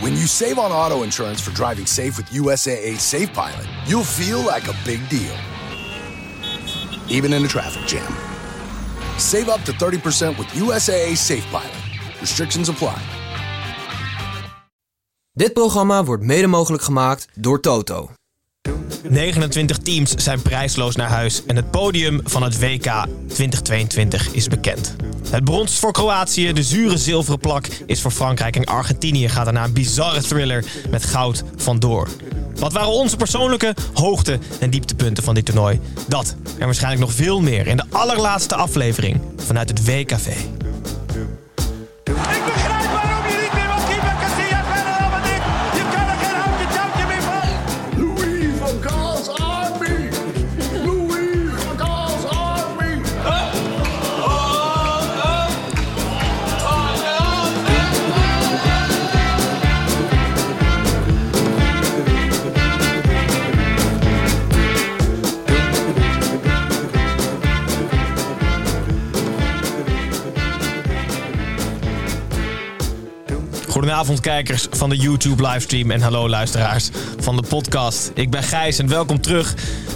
[0.00, 4.38] When you save on auto insurance for driving safe with USAA Safe Pilot, you'll feel
[4.38, 5.36] like a big deal.
[7.08, 8.12] Even in a traffic jam.
[9.18, 11.76] Save up to 30% with USAA Safe Pilot.
[12.20, 12.98] Restrictions apply.
[15.32, 18.10] Dit programma wordt mede mogelijk gemaakt door Toto.
[19.08, 24.96] 29 teams zijn prijsloos naar huis en het podium van het WK 2022 is bekend.
[25.30, 29.64] Het brons voor Kroatië, de zure zilveren plak is voor Frankrijk en Argentinië gaat daarna
[29.64, 32.08] een bizarre thriller met goud vandoor.
[32.54, 35.80] Wat waren onze persoonlijke hoogte- en dieptepunten van dit toernooi?
[36.06, 40.26] Dat en waarschijnlijk nog veel meer in de allerlaatste aflevering vanuit het WKV.
[73.98, 78.10] Goedenavond kijkers van de YouTube livestream en hallo luisteraars van de podcast.
[78.14, 79.54] Ik ben Gijs en welkom terug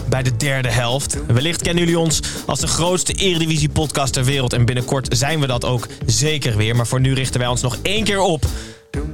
[0.08, 1.26] bij de derde helft.
[1.26, 5.46] Wellicht kennen jullie ons als de grootste eredivisie podcast ter wereld en binnenkort zijn we
[5.46, 6.76] dat ook zeker weer.
[6.76, 8.46] Maar voor nu richten wij ons nog één keer op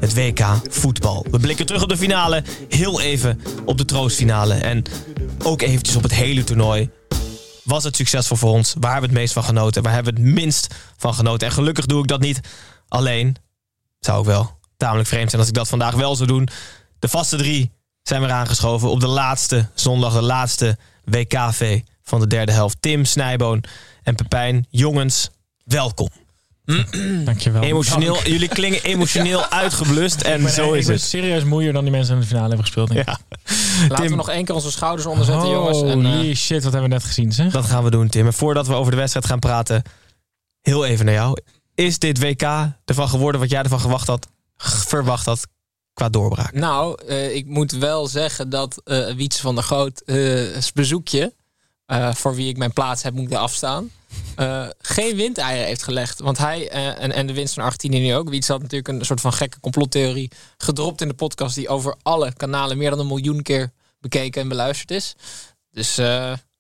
[0.01, 1.27] het WK voetbal.
[1.31, 4.83] We blikken terug op de finale, heel even op de troostfinale en
[5.45, 6.91] ook eventjes op het hele toernooi.
[7.65, 8.75] Was het succesvol voor ons?
[8.81, 9.83] Waar hebben we het meest van genoten?
[9.83, 11.47] Waar hebben we het minst van genoten?
[11.47, 12.41] En gelukkig doe ik dat niet
[12.89, 13.37] alleen.
[14.01, 16.49] Zou ook wel tamelijk vreemd zijn als ik dat vandaag wel zou doen.
[16.99, 17.71] De vaste drie
[18.03, 22.77] zijn weer aangeschoven op de laatste zondag, de laatste WKV van de derde helft.
[22.81, 23.65] Tim, Snijboon
[24.03, 24.67] en Pepijn.
[24.71, 25.31] Jongens,
[25.65, 26.09] welkom.
[27.25, 27.63] Dankjewel.
[27.63, 31.05] Emotioneel, jullie klingen emotioneel uitgeblust en Ik ben, zo ik is ben het.
[31.05, 32.89] serieus moeier dan die mensen in de finale hebben gespeeld.
[32.89, 33.07] denk ik.
[33.07, 33.19] Ja,
[33.81, 34.11] Laten Tim.
[34.11, 35.83] we nog één keer onze schouders onderzetten, jongens.
[35.83, 37.53] En, eh, Holy shit, wat hebben we net gezien, zeg.
[37.53, 38.27] dat gaan we doen, Tim.
[38.27, 39.83] En voordat we over de wedstrijd gaan praten,
[40.61, 41.39] heel even naar jou.
[41.75, 42.43] Is dit WK
[42.85, 44.29] ervan geworden wat jij ervan gewacht had,
[44.59, 45.47] verwacht had
[45.93, 46.53] qua doorbraak?
[46.53, 51.35] nou, eh, ik moet wel zeggen dat eh Wietse van der Goot eh, bezoekje,
[52.13, 53.91] voor wie ik mijn plaats heb moeten afstaan,
[54.79, 56.19] geen windeieren heeft gelegd.
[56.19, 58.29] Want hij en, en de winst van Argentinië nu ook.
[58.29, 62.33] Wietse had natuurlijk een soort van gekke complottheorie gedropt in de podcast die over alle
[62.33, 65.15] kanalen meer dan een miljoen keer bekeken en beluisterd is.
[65.71, 65.99] Dus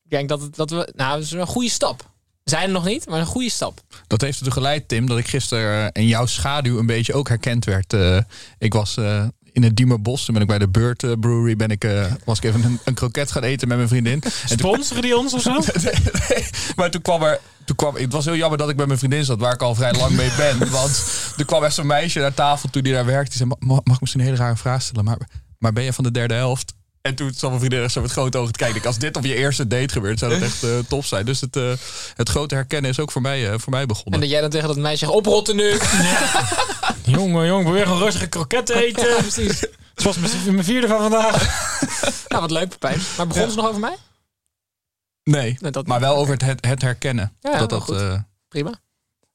[0.05, 2.11] ik denk dat, dat we, nou, is een goede stap.
[2.49, 3.81] Zijn er nog niet, maar een goede stap.
[4.07, 7.65] Dat heeft ertoe geleid, Tim, dat ik gisteren in jouw schaduw een beetje ook herkend
[7.65, 7.93] werd.
[7.93, 8.19] Eh,
[8.59, 11.69] ik was eh, in het Diemerbos, toen ben ik bij de Beurt eh, Brewery, ben
[11.71, 14.23] ik, eh, was ik even een, een kroket gaan eten met mijn vriendin.
[14.45, 15.53] Sponsoren die ons of zo?
[16.29, 16.45] Nee,
[16.77, 17.41] maar toen kwam er.
[17.65, 19.75] Toen kwam, het was heel jammer dat ik bij mijn vriendin zat, waar ik al
[19.75, 20.71] vrij lang mee ben.
[20.71, 21.03] Want
[21.37, 23.29] er kwam echt zo'n meisje naar tafel toen die daar werkte.
[23.39, 25.05] Die zei: "Ma- Mag ik misschien een hele rare vraag stellen?
[25.05, 25.19] Maar,
[25.59, 26.73] maar ben je van de derde helft?
[27.09, 28.85] En toen zat mijn vriendin echt zo met grote ogen te kijken.
[28.85, 31.25] Als dit op je eerste date gebeurt, zou dat echt eh, tof zijn.
[31.25, 31.73] Dus het, eh,
[32.15, 34.21] het grote herkennen is ook voor mij, eh, voor mij En begonnen.
[34.21, 35.79] dat jij dan tegen dat meisje zegt, oprotten nu.
[37.17, 39.17] jongen, jongen, probeer gewoon rustige kroketten eten.
[39.17, 39.61] Precies.
[39.95, 41.37] Het was mijn- mijn vierde van vandaag.
[42.29, 43.01] Nou, wat leuk, Pepijn.
[43.17, 43.97] Maar begon ze nog over mij?
[45.25, 47.33] Nee, Nee, dat maar wel over het, het, het herkennen.
[47.41, 48.19] Ja, dat dat, eh,
[48.49, 48.75] Prima.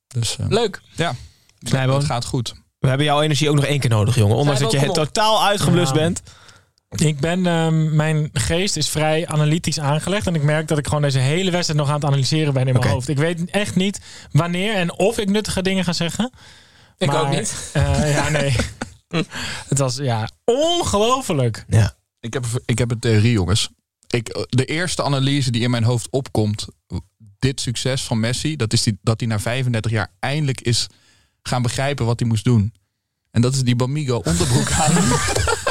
[0.07, 0.81] dus, eh, Leuk.
[0.91, 1.16] ja,
[1.59, 2.53] het gaat goed.
[2.79, 4.35] We hebben jouw energie ook nog één keer nodig, jongen.
[4.35, 6.00] Ondanks dat je totaal uitgeblust Ja.
[6.00, 6.22] bent.
[6.96, 10.28] Ik ben, ehm, mijn geest is vrij analytisch aangelegd.
[10.28, 12.74] En ik merk dat ik gewoon deze hele wedstrijd nog aan het analyseren ben in
[12.74, 13.08] mijn hoofd.
[13.08, 14.00] Ik weet echt niet
[14.31, 16.31] wanneer en of ik nuttige dingen ga zeggen.
[16.98, 17.70] Ik Maar, ook niet.
[17.74, 18.56] eh, ja, nee.
[19.69, 21.66] Het was ja, ongelooflijk.
[21.68, 21.94] Ja.
[22.19, 23.69] Ik heb, ik heb een theorie, jongens.
[24.07, 26.68] Ik, de eerste analyse die in mijn hoofd opkomt,
[27.39, 30.88] dit succes van Messi, dat is die, dat hij na 35 jaar eindelijk is
[31.42, 32.74] gaan begrijpen wat hij moest doen.
[33.31, 34.94] En dat is die Bamigo onderbroek aan.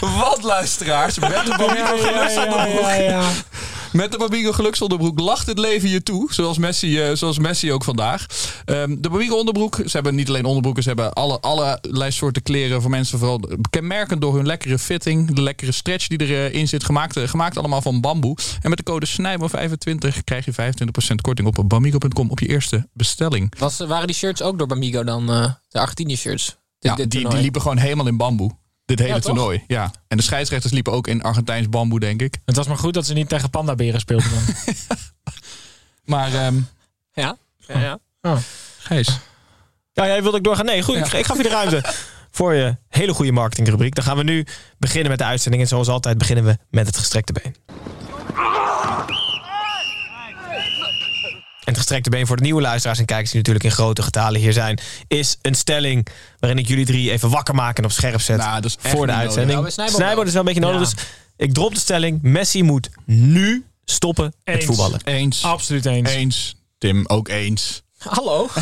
[0.00, 1.92] wat luisteraars, met de Bamigo
[2.42, 2.90] onderbroek.
[2.98, 3.30] ja.
[3.92, 6.32] Met de Bamigo geluksonderbroek lacht het leven je toe.
[6.32, 8.26] Zoals Messi, eh, zoals Messi ook vandaag.
[8.64, 9.74] Ehm, de Bamigo onderbroek.
[9.76, 10.82] Ze hebben niet alleen onderbroeken.
[10.82, 13.18] Ze hebben alle, allerlei soorten kleren voor mensen.
[13.18, 13.40] Vooral
[13.70, 15.34] kenmerkend door hun lekkere fitting.
[15.34, 16.84] De lekkere stretch die erin zit.
[16.84, 18.36] Gemaakt, eh, gemaakt allemaal van bamboe.
[18.62, 23.54] En met de code SNIJBO25 krijg je 25% korting op bamigo.com op je eerste bestelling.
[23.58, 25.30] Was, waren die shirts ook door Bamigo dan?
[25.30, 26.56] eh, de Argentinië shirts?
[26.82, 28.50] Dit- Ja, dit die, die liepen gewoon helemaal in bamboe.
[28.84, 29.24] Dit hele Ja, toch?
[29.34, 29.64] toernooi.
[29.66, 29.90] Ja.
[30.08, 32.38] En de scheidsrechters liepen ook in Argentijns bamboe, denk ik.
[32.44, 34.74] Het was maar goed dat ze niet tegen pandaberen speelden dan.
[36.04, 36.56] Maar ehm
[37.12, 37.36] Ja?
[37.58, 38.38] ja, ja.
[38.78, 39.18] Gijs.
[39.92, 40.64] Ja, jij wilde ik doorgaan.
[40.64, 40.96] Nee, goed.
[40.96, 41.84] Ik, ik gaf je de ruimte
[42.30, 43.94] voor je hele goede marketingrubriek.
[43.94, 44.46] Dan gaan we nu
[44.78, 45.62] beginnen met de uitzending.
[45.62, 47.56] En zoals altijd beginnen we met het gestrekte been.
[51.64, 54.40] En het gestrekte been voor de nieuwe luisteraars en kijkers die natuurlijk in grote getalen
[54.40, 54.78] hier zijn,
[55.08, 56.06] is een stelling
[56.38, 58.94] waarin ik jullie drie even wakker maak en op scherp zet Nou, dat is echt
[58.94, 59.70] voor de uitzending.
[59.72, 60.22] Snijboom wel.
[60.24, 60.94] is wel een beetje nodig, Ja.
[60.94, 61.04] dus
[61.36, 62.22] ik drop de stelling.
[62.22, 64.64] Messi moet nu stoppen met Eens.
[64.64, 65.00] voetballen.
[65.04, 65.44] Eens.
[65.44, 66.10] Absoluut eens.
[66.10, 66.56] Eens.
[66.78, 67.82] Tim, ook eens.
[67.98, 68.48] Hallo?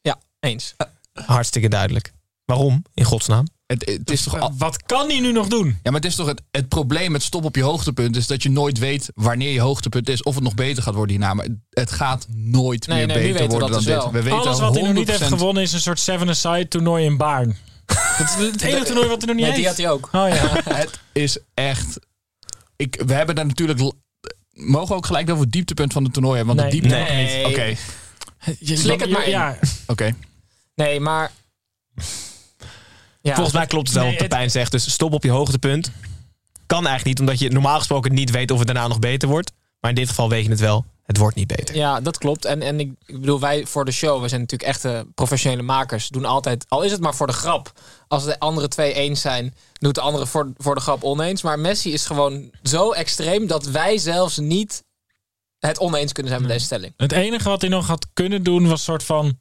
[0.00, 0.18] Ja.
[0.40, 0.74] eens.
[1.12, 2.12] Hartstikke duidelijk.
[2.44, 3.46] Waarom, in godsnaam?
[3.66, 5.66] Het, het is toch al, Wat kan hij nu nog doen?
[5.66, 8.42] ja, maar het is toch het, het probleem met stop op je hoogtepunt is dat
[8.42, 11.34] je nooit weet wanneer je hoogtepunt is of het nog beter gaat worden hierna.
[11.34, 13.94] Maar het- gaat nooit Nee, meer nee, beter worden dat dan dus dit.
[14.02, 14.12] wel.
[14.12, 17.04] We weten Alles wat hij nog niet 100% heeft gewonnen is een soort seven-a-side toernooi
[17.04, 17.56] in Baarn.
[18.16, 19.66] Het is het enige toernooi wat hij nog niet Nee, die heeft.
[19.66, 20.08] had hij ook.
[20.12, 20.60] Oh ja.
[20.80, 21.98] Het is echt.
[22.76, 23.78] Ik, we hebben daar natuurlijk.
[24.50, 26.56] Mogen we ook gelijk over het dieptepunt van het toernooi hebben?
[26.56, 26.80] Want Nee.
[26.80, 27.18] het dieptepunt.
[27.18, 27.46] Nee.
[27.46, 27.76] Oké,
[28.58, 29.30] Je- Slik het maar in.
[29.30, 30.14] Ja, oké.
[30.74, 31.30] Nee, maar...
[33.28, 34.70] Ja, Volgens mij klopt het wel Nee, wat Pepijn zegt.
[34.70, 35.90] Dus stop op je hoogtepunt.
[36.66, 39.52] Kan eigenlijk niet, omdat je normaal gesproken niet weet of het daarna nog beter wordt.
[39.80, 40.84] Maar in dit geval weet je het wel.
[41.04, 41.74] Het wordt niet beter.
[41.76, 42.44] Ja, dat klopt.
[42.44, 46.08] En, en ik, ik bedoel, wij voor de show, we zijn natuurlijk echte professionele makers.
[46.08, 47.72] Doen altijd, al is het maar voor de grap.
[48.08, 51.42] Als de andere twee eens zijn, doet de andere voor, voor de grap oneens.
[51.42, 54.84] Maar Messi is gewoon zo extreem dat wij zelfs niet
[55.58, 56.92] het oneens kunnen zijn met deze stelling.
[56.96, 59.38] Het enige wat hij nog had kunnen doen was soort van...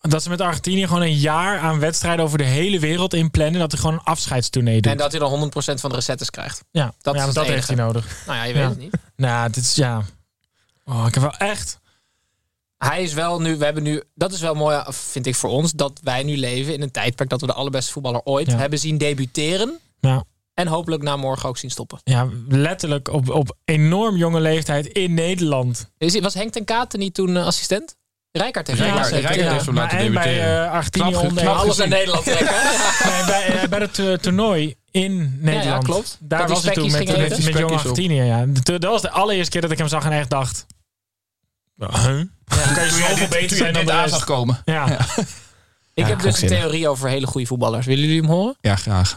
[0.00, 3.60] Dat ze met Argentinië gewoon een jaar aan wedstrijden over de hele wereld inplannen.
[3.60, 4.92] Dat hij gewoon een afscheidstournee doet.
[4.92, 6.64] En dat hij dan 100% van de recettes krijgt.
[6.70, 8.22] ja, dat dat, is heeft hij nodig.
[8.26, 8.68] Nou ja, je weet Ja.
[8.68, 8.92] het niet.
[9.16, 10.02] Nou, dit is ja...
[10.84, 11.78] Oh, ik heb wel echt...
[12.78, 15.72] Hij is wel nu, we hebben nu, dat is wel mooi, vind ik voor ons,
[15.72, 18.56] dat wij nu leven in een tijdperk dat we de allerbeste voetballer ooit Ja.
[18.56, 19.78] hebben zien debuteren.
[20.00, 20.24] Ja,
[20.54, 22.00] En hopelijk na morgen ook zien stoppen.
[22.04, 25.90] ja letterlijk op, op enorm jonge leeftijd in Nederland.
[25.98, 27.96] Is, was Henk ten Katen niet toen eh, assistent?
[28.38, 29.10] Rijkaard heeft Rijkaard-.
[29.10, 30.64] Rijkaard heeft hem maar laten en bij debuteren.
[30.64, 31.88] eh, Argentinië onder Alles naar gezien.
[31.88, 32.46] Nederland trekken.
[33.10, 35.84] Nee, bij, eh, bij het eh, toernooi in Nederland.
[35.84, 36.16] klopt.
[36.20, 37.70] Daar Dat was hij toen met, met, met, jong.
[37.72, 38.22] Argentinië.
[38.22, 38.44] Ja.
[38.62, 40.66] Dat was de allereerste keer dat ik hem zag en echt dacht...
[41.76, 41.88] Huh?
[42.74, 44.14] kan je zoveel beter zijn dan rest.
[44.14, 44.62] zag komen.
[44.64, 44.98] Ja.
[45.94, 47.86] Ik heb dus een theorie over hele goede voetballers.
[47.86, 48.56] Willen jullie hem horen?
[48.60, 49.14] Ja, graag.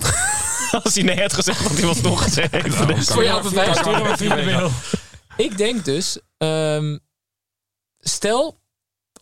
[0.83, 2.75] Als hij nee had gezegd, had hij was nog gezegd.
[3.05, 4.71] Voor jou.
[5.37, 6.97] Ik denk dus, ehm,
[7.99, 8.60] stel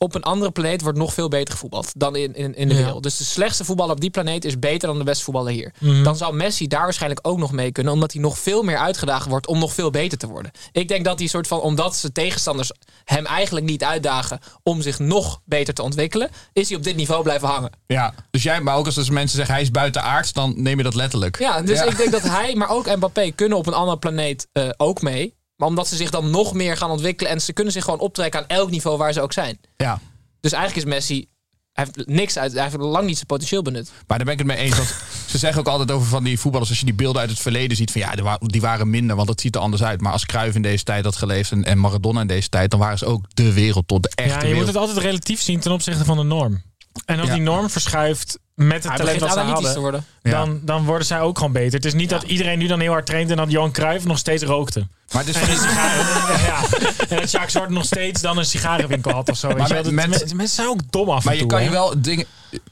[0.02, 2.84] op een andere planeet wordt nog veel beter gevoetbald dan in, in, in de Ja.
[2.84, 3.04] wereld.
[3.04, 5.74] Dus de slechtste voetballer op die planeet is beter dan de beste voetballer hier.
[5.80, 6.04] Mhm.
[6.04, 9.28] Dan zou Messi daar waarschijnlijk ook nog mee kunnen, omdat hij nog veel meer uitgedaagd
[9.28, 10.52] wordt om nog veel beter te worden.
[10.72, 12.72] Ik denk dat hij soort van, omdat zijn tegenstanders
[13.04, 17.24] hem eigenlijk niet uitdagen om zich nog beter te ontwikkelen, is hij op dit niveau
[17.24, 17.72] blijven hangen.
[17.88, 20.78] Ja, dus jij, maar ook als dus mensen zeggen hij is buiten aards, dan neem
[20.78, 21.40] je dat letterlijk.
[21.40, 24.70] Ja, dus ik denk dat hij, maar ook Mbappé kunnen op een andere planeet eh,
[24.78, 25.38] ook mee.
[25.60, 28.40] Maar omdat ze zich dan nog meer gaan ontwikkelen en ze kunnen zich gewoon optrekken
[28.40, 29.60] aan elk niveau waar ze ook zijn.
[29.78, 30.00] Ja.
[30.40, 31.28] Dus eigenlijk is Messi,
[31.74, 33.92] hij heeft niks uit, hij heeft lang niet zijn potentieel benut.
[34.08, 34.76] Maar daar ben ik het mee eens.
[34.78, 34.96] Want
[35.28, 37.78] ze zeggen ook altijd over van die voetballers, als je die beelden uit het verleden
[37.78, 40.02] ziet, van ja, die wa- die waren minder, want dat ziet er anders uit.
[40.02, 42.80] Maar als Cruyff in deze tijd had geleefd en, en Maradona in deze tijd, dan
[42.80, 44.58] waren ze ook de wereldtop, de echte Ja, je wereld.
[44.60, 46.62] moet het altijd relatief zien ten opzichte van de norm.
[47.06, 47.34] En als Ja.
[47.34, 50.06] die norm verschuift met het talent wat ze hadden, te worden.
[50.22, 51.74] Dan, dan worden zij ook gewoon beter.
[51.74, 54.18] Het is niet dat iedereen nu dan heel hard traint en dat Johan Cruijff nog
[54.18, 54.88] steeds rookte.
[55.12, 56.64] Maar het is En, een sigaar, ja,
[57.10, 59.48] en dat Jacques Zwart nog steeds dan een sigarenwinkel had of zo.
[59.48, 62.02] Maar met- Dat- met- mensen- zijn ook dom af Maar en je kan je wel
[62.02, 62.26] dingen,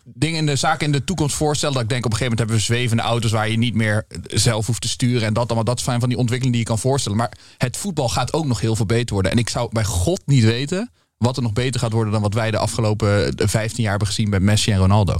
[0.04, 1.74] dingen in de zaken in de toekomst voorstellen.
[1.76, 4.06] Dat ik denk op een gegeven moment hebben we zwevende auto's waar je niet meer
[4.24, 5.28] zelf hoeft te sturen.
[5.28, 5.64] En dat allemaal.
[5.64, 7.18] Dat zijn van die ontwikkelingen die je kan voorstellen.
[7.18, 9.32] Maar het voetbal gaat ook nog heel veel beter worden.
[9.32, 12.34] En ik zou bij God niet weten wat er nog beter gaat worden dan wat
[12.34, 15.16] wij de afgelopen 15 jaar hebben gezien met Messi en Ronaldo.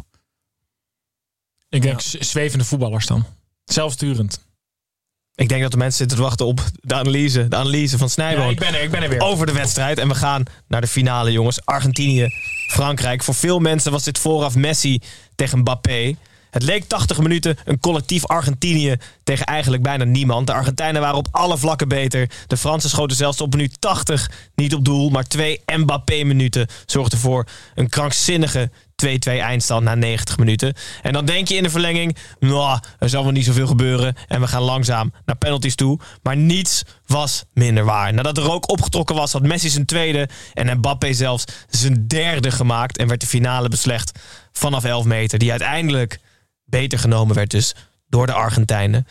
[1.70, 3.26] Ik denk zwevende voetballers dan.
[3.64, 4.46] Zelfsturend.
[5.36, 8.14] Ik denk dat de mensen zitten te wachten op de analyse, de analyse van Ja,
[8.14, 8.50] Snijboom.
[8.50, 9.22] ik ben er, ik ben er weer.
[9.22, 9.98] over de wedstrijd.
[9.98, 11.66] En we gaan naar de finale, jongens.
[11.66, 12.28] Argentinië,
[12.72, 13.24] Frankrijk.
[13.24, 15.02] Voor veel mensen was dit vooraf Messi
[15.36, 16.16] tegen Mbappé.
[16.52, 20.48] Het leek 80 minuten een collectief Argentinië tegen eigenlijk bijna niemand.
[20.48, 22.30] De Argentijnen waren op alle vlakken beter.
[22.48, 25.10] De Fransen schoten zelfs op minuut 80 niet op doel.
[25.10, 27.46] Maar twee Mbappé-minuten zorgden voor
[27.76, 28.72] een krankzinnige
[29.06, 29.08] 2-2
[29.40, 30.74] eindstand na 90 minuten.
[31.02, 34.16] En dan denk je in de verlenging, nou, er zal wel niet zoveel gebeuren.
[34.28, 36.00] En we gaan langzaam naar penalties toe.
[36.22, 38.14] Maar niets was minder waar.
[38.14, 42.98] Nadat de rook opgetrokken was, had Messi zijn tweede en Mbappé zelfs zijn derde gemaakt.
[42.98, 44.20] En werd de finale beslecht
[44.52, 45.40] vanaf 11 meter.
[45.40, 46.20] Die uiteindelijk
[46.66, 47.76] beter genomen werd dus
[48.10, 49.08] door de Argentijnen.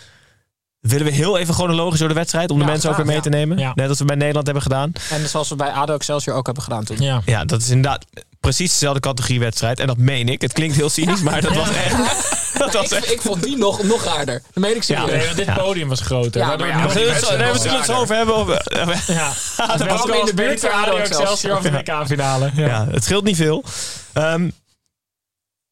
[0.81, 3.21] Willen we heel even chronologisch door de wedstrijd om de Ja, mensen ook weer mee
[3.21, 3.59] te nemen?
[3.59, 3.73] Ja.
[3.75, 4.93] Net als we bij Nederland hebben gedaan.
[5.11, 7.00] En zoals we bij ADO Excelsior ook hebben gedaan toen.
[7.00, 7.23] Ja.
[7.25, 8.07] Ja, dat is inderdaad
[8.47, 9.81] precies dezelfde categorie wedstrijd.
[9.81, 10.41] En dat meen ik.
[10.41, 11.95] Het klinkt heel cynisch, maar dat was echt...
[12.59, 13.12] Dat was ik, echt...
[13.12, 14.43] ik vond die nog, nog raarder.
[14.53, 15.25] Dat meen ik serieus.
[15.25, 15.55] Nee, dit Ja.
[15.55, 16.41] podium was groter.
[16.41, 18.35] Ja, maar ja, We zullen het zo- nee, we zullen het zo over hebben.
[18.37, 18.62] Over,
[19.07, 19.33] Ja,
[19.76, 22.50] dat was in de buurt beter van Excelsior of de WK-finale?
[22.55, 22.67] Ja.
[22.67, 23.65] ja, het scheelt niet veel.
[24.12, 24.50] Ehm,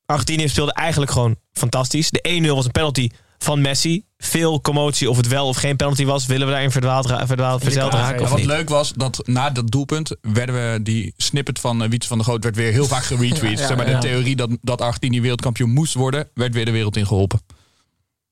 [0.07, 2.11] Argentinië speelde eigenlijk gewoon fantastisch.
[2.11, 4.05] De 1-0 was een penalty van Messi.
[4.27, 6.27] Veel commotie of het wel of geen penalty was.
[6.27, 8.47] Willen we daarin verdwaald, verdwaald verzeild Ja, raken ja, of wat niet?
[8.47, 12.27] leuk was, dat na dat doelpunt werden we die snippet van uh, Wietse van der
[12.27, 13.59] Groot werd weer heel vaak geretweet.
[13.59, 14.01] Ja, zeg maar, ja.
[14.01, 17.41] de theorie dat, dat Argentinië wereldkampioen moest worden, werd weer de wereld in geholpen.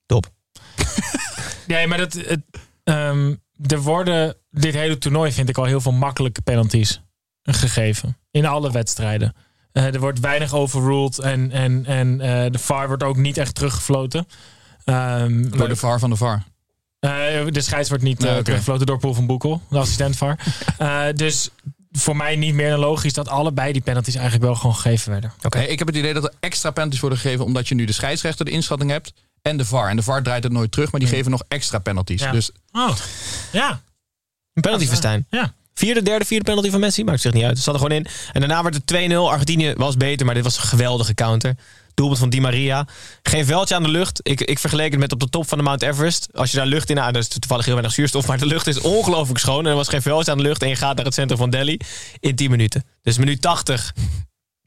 [0.06, 0.30] Top.
[1.66, 2.40] Nee, maar dat, het,
[2.84, 3.34] ehm,
[3.66, 7.02] er worden dit hele toernooi, vind ik, al heel veel makkelijke penalties
[7.42, 8.16] gegeven.
[8.30, 9.34] In alle wedstrijden.
[9.72, 13.54] Eh, er wordt weinig overruled en, en, en eh, de VAR wordt ook niet echt
[13.54, 14.26] teruggefloten.
[14.84, 16.42] Ehm, Door de VAR van de VAR.
[17.00, 17.10] eh,
[17.50, 18.44] de scheids wordt niet Nee, eh, oké.
[18.44, 20.38] teruggefloten door Paul van Boekel, de assistent VAR.
[20.78, 21.48] Eh, dus
[21.92, 25.32] voor mij niet meer dan logisch dat allebei die penalties eigenlijk wel gewoon gegeven werden.
[25.48, 27.92] Nee, ik heb het idee dat er extra penalties worden gegeven omdat je nu de
[27.92, 29.12] scheidsrechter de inschatting hebt
[29.42, 29.88] en de VAR.
[29.88, 32.22] En de VAR draait het nooit terug, maar die geven nog extra penalties.
[32.22, 32.30] Ja.
[32.32, 32.96] Dus Oh,
[33.52, 33.80] ja.
[34.54, 35.26] Een penalty Verstijn.
[35.30, 35.52] Ja.
[35.74, 37.04] Vierde, derde, vierde penalty van Messi.
[37.04, 37.52] Maakt zich niet uit.
[37.54, 38.06] Het zat er gewoon in.
[38.32, 39.30] En daarna werd het 2-0.
[39.30, 41.56] Argentinië was beter, maar dit was een geweldige counter.
[42.02, 42.86] Doelpunt van Di Maria.
[43.22, 44.20] Geen veldje aan de lucht.
[44.22, 46.28] Ik, ik vergeleek het met op de top van de Mount Everest.
[46.32, 46.96] Als je daar lucht in...
[46.96, 48.26] Nou, dat is toevallig heel weinig zuurstof.
[48.26, 49.64] Maar de lucht is ongelooflijk schoon.
[49.64, 50.62] En er was geen veldje aan de lucht.
[50.62, 51.76] En je gaat naar het centrum van Delhi
[52.20, 52.84] in 10 minuten.
[53.02, 53.92] Dus minuut 80.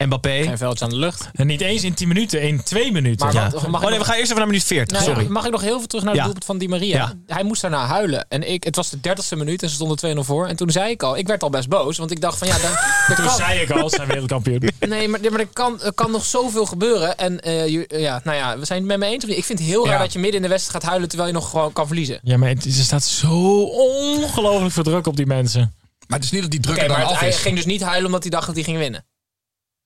[0.04, 0.42] Mbappé.
[0.42, 1.28] Geen veldje aan de lucht.
[1.32, 3.26] En niet eens in 10 minuten, in 2 minuten.
[3.26, 3.40] Maar Ja.
[3.42, 4.98] mag Oh nee, nog- we gaan eerst even naar minuut 40.
[4.98, 5.30] Nou ja, Sorry.
[5.32, 6.24] mag ik nog heel veel terug naar het Ja.
[6.24, 6.96] doelpunt van Di Maria?
[7.26, 7.34] Ja.
[7.34, 8.26] Hij moest daarna huilen.
[8.28, 10.46] En ik, het was de 30ste minuut en ze stonden 2-0 voor.
[10.46, 11.96] En toen zei ik al, ik werd al best boos.
[11.98, 12.70] Want ik dacht van ja, dan,
[13.16, 14.60] Toen kan, zei ik al, zijn wereldkampioen.
[14.88, 17.16] nee, maar, maar er, kan, er kan nog zoveel gebeuren.
[17.18, 19.22] En eh, je- ja, nou ja, we zijn het met me eens.
[19.24, 19.38] of niet?
[19.38, 21.36] Ik vind het heel raar dat je midden in de wedstrijd gaat huilen terwijl je
[21.36, 22.18] nog gewoon kan verliezen.
[22.22, 25.74] Ja, maar het, er staat zo ongelooflijk veel druk op die mensen.
[26.06, 27.36] Maar het is niet dat die druk Oké, er dan maar het- af hij is.
[27.36, 29.04] ging dus niet huilen omdat hij dacht dat hij ging winnen.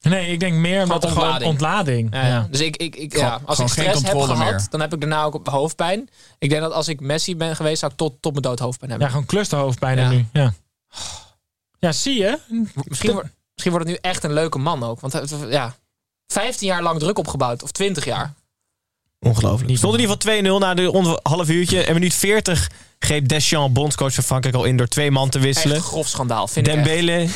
[0.00, 2.14] Nee, ik denk meer omdat er gewoon ontlading.
[2.14, 2.28] Ja, ja.
[2.28, 2.46] Ja.
[2.50, 4.66] Dus ik, ik, ik, Gewoon- ja, als gewoon ik geen stress heb controle gehad, meer.
[4.70, 6.08] dan heb ik daarna ook op hoofdpijn.
[6.38, 8.90] Ik denk dat als ik Messi ben geweest, zou ik tot, tot mijn dood hoofdpijn
[8.90, 9.14] Ja, hebben.
[9.14, 10.08] gewoon clusterhoofd bijna Ja.
[10.08, 10.26] nu.
[10.32, 10.52] Ja.
[11.78, 12.38] ja, zie je?
[12.84, 15.00] Misschien, wordt, misschien wordt het nu echt een leuke man ook.
[15.00, 15.74] Want ja,
[16.26, 17.62] 15 jaar lang druk opgebouwd.
[17.62, 18.32] Of 20 jaar.
[19.18, 19.76] Ongelooflijk.
[19.76, 21.82] Stond in ieder geval 2-0 na de half uurtje.
[21.84, 25.46] En minuut 40 greep Deschamps, bondscoach van Frankrijk, al in door twee man te Echt
[25.46, 25.76] wisselen.
[25.76, 26.48] een grof schandaal.
[26.48, 26.84] Vind ik echt.
[26.84, 27.28] Dembele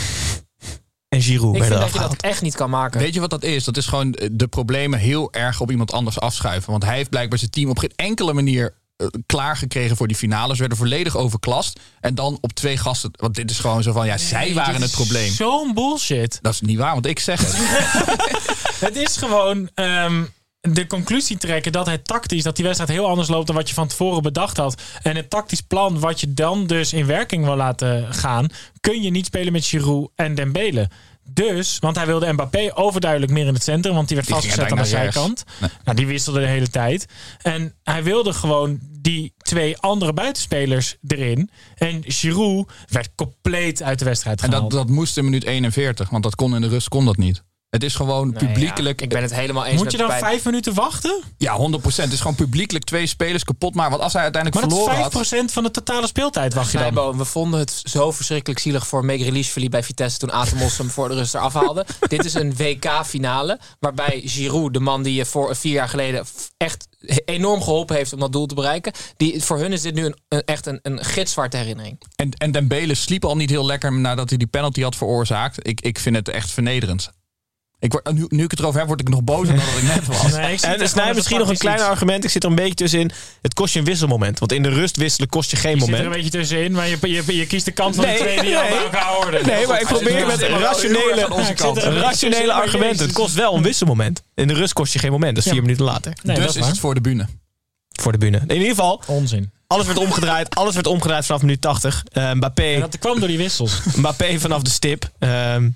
[1.15, 3.01] en Giroud Ik vind dat je dat echt niet kan maken.
[3.01, 3.65] Weet je wat dat is?
[3.65, 6.71] Dat is gewoon de problemen heel erg op iemand anders afschuiven.
[6.71, 10.55] Want hij heeft blijkbaar zijn team op geen enkele manier eh, klaargekregen voor die finales.
[10.55, 11.81] Ze werden volledig overklast.
[12.01, 13.11] En dan op twee gasten.
[13.13, 15.33] Want dit is gewoon zo van, ja, zij waren het probleem.
[15.33, 16.39] Zo'n bullshit.
[16.43, 17.57] Dat is niet waar, want ik zeg het.
[18.85, 20.23] Het is gewoon ehm,
[20.73, 23.75] de conclusie trekken dat het tactisch, dat die wedstrijd heel anders loopt dan wat je
[23.75, 24.83] van tevoren bedacht had.
[25.03, 28.49] En het tactisch plan wat je dan dus in werking wil laten gaan,
[28.81, 30.89] kun je niet spelen met Giroud en Dembele.
[31.29, 34.71] Dus, want hij wilde Mbappé overduidelijk meer in het centrum, want die werd Die vastgezet
[34.71, 35.45] aan de zijkant.
[35.85, 37.07] Nou, die wisselde de hele tijd.
[37.43, 41.51] En hij wilde gewoon die twee andere buitenspelers erin.
[41.75, 44.71] En Giroud werd compleet uit de wedstrijd En gehaald.
[44.71, 46.11] dat, dat moest in minuut 41.
[46.11, 47.43] Want dat kon in de rust kon dat niet.
[47.75, 48.99] Het is gewoon Nee, publiekelijk.
[49.01, 51.23] ja, ik ben het helemaal eens Moet met je dan vijf minuten wachten?
[51.39, 52.03] Ja, 100%.
[52.05, 53.91] Het is gewoon publiekelijk twee spelers kapot maken.
[53.91, 55.49] Want als hij uiteindelijk Maar dat verloren is had.
[55.49, 57.17] 5% van de totale speeltijd wacht je dan.
[57.17, 61.15] We vonden het zo verschrikkelijk zielig voor Megrelishvili bij Vitesse toen Atemos hem voor de
[61.15, 61.87] rust eraf haalde.
[62.09, 66.25] Dit is een WK-finale waarbij Giroud, de man die je voor vier jaar geleden
[66.57, 66.87] echt
[67.25, 70.17] enorm geholpen heeft om dat doel te bereiken, die, voor hun is dit nu een,
[70.29, 72.01] een- echt een, een gitzwarte herinnering.
[72.17, 75.69] En, en Dembele sliep al niet heel lekker nadat hij die penalty had veroorzaakt.
[75.69, 77.11] Ik, ik vind het echt vernederend.
[77.85, 79.83] Ik word, nu, nu ik het erover heb, word ik nog bozer dan dat ik
[79.83, 80.33] net was.
[80.37, 81.85] Nee, ik En Snij misschien nog een klein iets.
[81.87, 82.25] argument.
[82.25, 83.11] Ik zit er een beetje tussenin.
[83.43, 84.39] Het kost je een wisselmoment.
[84.39, 86.23] Want in de rust wisselen kost je geen Je zit er een moment.
[86.23, 88.69] beetje tussenin, maar je, je, je kiest de kant van Nee, de twee die nee.
[88.69, 89.47] bij elkaar horen.
[89.47, 91.79] Nee, maar ik probeer met rationele, aan onze kant.
[91.79, 93.07] rationele argumenten.
[93.07, 94.23] Het kost wel een wisselmoment.
[94.35, 95.35] In de rust kost je geen moment.
[95.35, 95.67] Dat is vier Ja.
[95.67, 96.13] minuten later.
[96.23, 96.71] Nee, dat dus is waar.
[96.71, 97.27] het voor de bühne.
[98.01, 98.41] Voor de bühne.
[98.47, 99.51] In ieder geval, Onzin.
[99.67, 100.55] alles werd omgedraaid.
[100.55, 102.03] Alles werd omgedraaid vanaf minuut 80.
[102.13, 103.81] Eh, En Mbappé, dat kwam door die wissels.
[103.97, 105.11] Mbappé vanaf de stip.
[105.19, 105.69] Ehm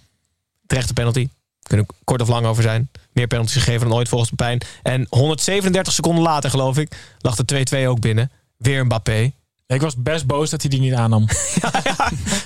[0.66, 1.28] terechte penalty.
[1.68, 2.90] Kunnen kort of lang over zijn.
[3.12, 4.60] Meer penalties gegeven dan ooit volgens Pepijn.
[4.82, 8.30] En 137 seconden later, geloof ik, lag de 2-2 ook binnen.
[8.56, 9.32] Weer Mbappé.
[9.66, 11.26] Ik was best boos dat hij die niet aannam.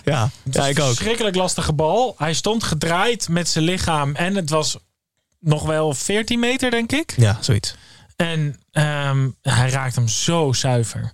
[0.04, 0.86] Ja, ja ik ook.
[0.86, 2.14] Verschrikkelijk lastige bal.
[2.18, 4.14] Hij stond gedraaid met zijn lichaam.
[4.14, 4.76] En het was
[5.38, 7.14] nog wel 14 meter, denk ik.
[7.16, 7.74] Ja, zoiets.
[8.16, 11.10] En ehm, hij raakt hem zo zuiver.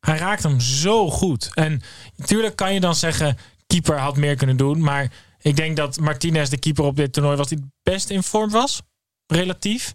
[0.00, 1.50] Hij raakt hem zo goed.
[1.54, 1.82] En
[2.16, 4.80] natuurlijk kan je dan zeggen, keeper had meer kunnen doen.
[4.80, 5.10] Maar
[5.42, 8.50] ik denk dat Martinez, de keeper op dit toernooi, was die het best in vorm
[8.50, 8.82] was.
[9.26, 9.94] Relatief.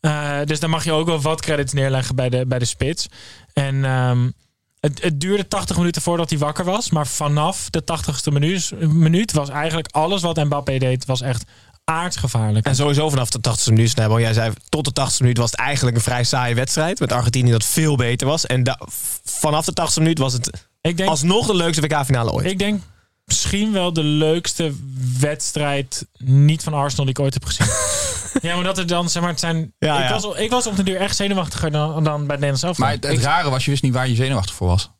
[0.00, 3.06] Uh, dus dan mag je ook wel wat credits neerleggen bij de, bij de spits.
[3.52, 4.32] En um,
[4.80, 6.90] het, het, duurde 80 minuten voordat hij wakker was.
[6.90, 11.44] Maar vanaf de 80ste minuut, minuut was eigenlijk alles wat Mbappé deed, was echt
[11.84, 12.66] aardsgevaarlijk.
[12.66, 15.60] En sowieso vanaf de 80ste minuut, Snijbel, jij zei tot de 80ste minuut was het
[15.60, 17.00] eigenlijk een vrij saaie wedstrijd.
[17.00, 18.46] Met Argentinië dat veel beter was.
[18.46, 18.76] En
[19.24, 22.46] vanaf de 80ste minuut was het ik denk, alsnog de leukste WK-finale ooit.
[22.46, 22.82] Ik denk
[23.24, 24.72] misschien wel de leukste
[25.20, 27.66] wedstrijd niet van Arsenal die ik ooit heb gezien.
[28.50, 29.74] ja, maar dat er dan, zeg maar, het zijn...
[29.78, 30.20] Ja, ik, ja.
[30.20, 32.84] Was, ik was op de duur echt zenuwachtiger dan, dan bij het Nederlands elftal.
[32.84, 34.90] Maar het, het rare was, je wist niet waar je zenuwachtig voor was.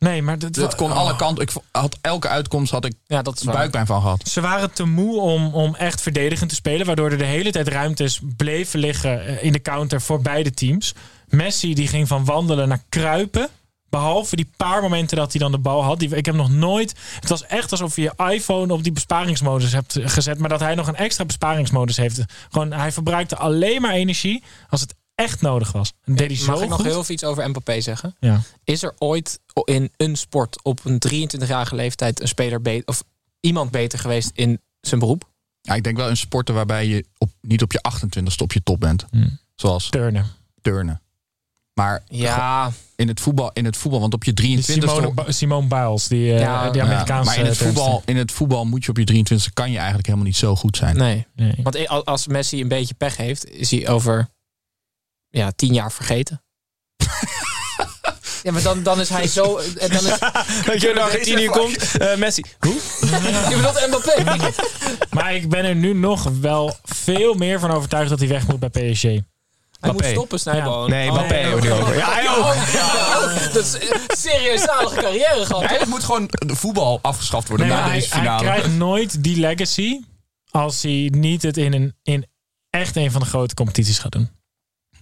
[0.00, 1.44] Nee, maar dat, Het kon alle kanten.
[1.44, 4.28] Ik had elke uitkomst had ik Ja, dat buikpijn van gehad.
[4.28, 6.86] Ze waren te moe om, om echt verdedigend te spelen.
[6.86, 10.94] Waardoor er de hele tijd ruimtes bleven liggen eh, in de counter voor beide teams.
[11.28, 13.48] Messi die ging van wandelen naar kruipen.
[13.90, 15.98] Behalve die paar momenten dat hij dan de bal had.
[15.98, 16.94] Die, ik heb nog nooit...
[17.20, 20.38] Het was echt alsof je je iPhone op die besparingsmodus hebt gezet.
[20.38, 22.24] Maar dat hij nog een extra besparingsmodus heeft.
[22.50, 25.92] Gewoon, hij verbruikte alleen maar energie als het echt nodig was.
[26.04, 26.86] En deed hij zo Mag ik nog goed.
[26.86, 28.16] heel veel iets over Mbappé zeggen?
[28.20, 28.40] Ja.
[28.64, 33.02] Is er ooit in een sport op een 23-jarige leeftijd een speler beter of
[33.40, 35.28] iemand beter geweest in zijn beroep?
[35.60, 38.62] Ja, ik denk wel een sporten waarbij je op, niet op je 28ste op je
[38.62, 39.04] top bent.
[39.10, 39.38] Hmm.
[39.54, 40.26] Zoals Turnen.
[40.62, 41.00] turnen.
[41.74, 44.62] Maar Ja, in het voetbal, in het voetbal want op je Die 23ste...
[44.72, 48.16] Simone, Ba- Simone Biles, die, eh, Ja, die ja, Amerikaanse maar in het, voetbal, in
[48.16, 50.96] het voetbal moet je op je 23 kan je eigenlijk helemaal niet zo goed zijn.
[50.96, 51.26] nee.
[51.34, 51.54] Nee.
[51.62, 54.28] Want als Messi een beetje pech heeft, is hij over
[55.28, 56.42] ja, tien jaar vergeten.
[58.42, 59.56] ja, maar dan, dan is hij zo.
[59.56, 60.18] en Dan is,
[60.66, 62.42] Dat je naar Argentinië komt, eh, Messi.
[62.58, 62.74] Hoe?
[63.50, 64.52] je bedoelt Mbappé.
[65.10, 68.58] Maar ik ben er nu nog wel veel meer van overtuigd dat hij weg moet
[68.70, 69.04] bij PSG.
[69.80, 70.14] Hij moet Mbappé.
[70.14, 70.90] stoppen, Snijboon.
[70.90, 71.96] Nee, Mbappé nee, hebben we nu over.
[71.96, 72.44] Ja, hij ook.
[72.44, 75.60] Oh, dat is een serieus zalige carrière gehad.
[75.62, 78.42] Eigenlijk moet gewoon de voetbal afgeschaft worden Nee, na hij, deze hij finale.
[78.42, 80.00] krijgt nooit die legacy
[80.50, 82.26] als hij niet het in, een, in
[82.70, 84.30] echt een van de grote competities gaat doen.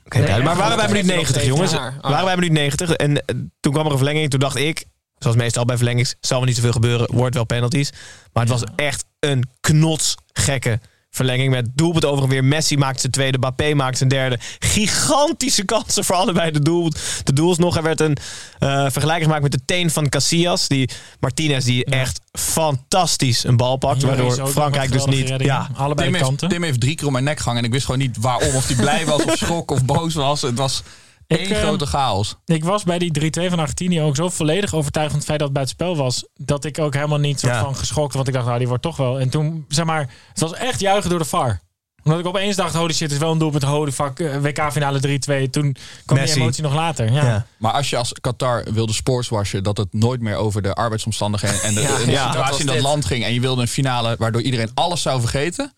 [0.04, 0.44] Oké, duidelijk.
[0.44, 1.72] maar waren wij minuut heeft hij 90, nog jongens?
[1.72, 2.10] Ah.
[2.10, 4.30] Waren wij minuut 90 en eh, toen kwam er een verlenging.
[4.30, 4.84] Toen dacht ik,
[5.18, 7.14] zoals meestal bij verlengings, zal er niet zoveel gebeuren.
[7.14, 7.90] Wordt wel penalties.
[8.32, 10.80] Maar het was echt een knotsgekke
[11.18, 11.50] verlenging.
[11.50, 12.44] Met doelpunt over en weer.
[12.44, 14.38] Messi maakt zijn tweede, Mbappé maakt zijn derde.
[14.58, 16.92] Gigantische kansen voor allebei de, doel,
[17.24, 17.58] de doels.
[17.58, 18.16] Nog er werd een
[18.58, 20.68] eh, vergelijking gemaakt met de teen van Casillas.
[20.68, 24.02] Die Martinez die echt fantastisch een bal pakt.
[24.02, 25.28] Waardoor Frankrijk dus niet...
[25.28, 25.50] redding.
[25.50, 26.48] Ja, Allebei Tim de heeft, kanten.
[26.48, 28.54] Tim heeft drie keer om mijn nek gehangen en ik wist gewoon niet waarom.
[28.54, 30.42] Of hij blij was of schrok of boos was.
[30.42, 30.82] Het was
[31.28, 32.36] Ik, eh, grote chaos.
[32.44, 35.48] Ik was bij die 3-2 van Argentinië ook zo volledig overtuigd van het feit dat
[35.48, 36.24] het buitenspel was.
[36.36, 37.60] Dat ik ook helemaal niet soort Ja.
[37.60, 38.14] van geschokt.
[38.14, 39.20] Want ik dacht, nou, die wordt toch wel.
[39.20, 41.60] En toen, zeg maar, het was echt juichen door de VAR.
[42.04, 43.62] Omdat ik opeens dacht, holy shit, het is wel een doelpunt.
[43.62, 45.50] Holy fuck, eh, WK-finale 3-2.
[45.50, 46.34] Toen kwam Messi.
[46.34, 47.12] die emotie nog later.
[47.12, 47.24] Ja.
[47.24, 47.46] ja.
[47.56, 51.74] Maar als je als Qatar wilde sportswashen dat het nooit meer over de arbeidsomstandigheden en
[51.74, 52.84] de, Ja, en de ja, dat was situatie in dat dit.
[52.84, 53.24] land ging.
[53.24, 55.72] En je wilde een finale waardoor iedereen alles zou vergeten.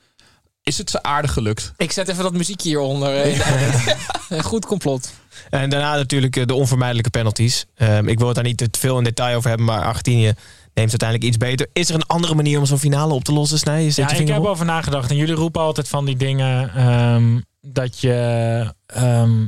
[0.63, 1.73] Is het ze aardig gelukt?
[1.77, 3.21] Ik zet even dat muziekje hieronder.
[3.21, 4.41] eh.
[4.45, 5.11] Goed complot.
[5.51, 7.67] En daarna natuurlijk eh, de onvermijdelijke penalties.
[7.75, 10.33] Ehm, ik wil het daar niet te veel in detail over hebben, maar Argentinië
[10.75, 11.69] neemt uiteindelijk iets beter.
[11.73, 13.85] Is er een andere manier om zo'n finale op te lossen, Snij?
[13.85, 14.47] Je Ja, ik heb op.
[14.47, 15.11] over nagedacht.
[15.11, 19.47] En jullie roepen altijd van die dingen ehm, dat je ehm,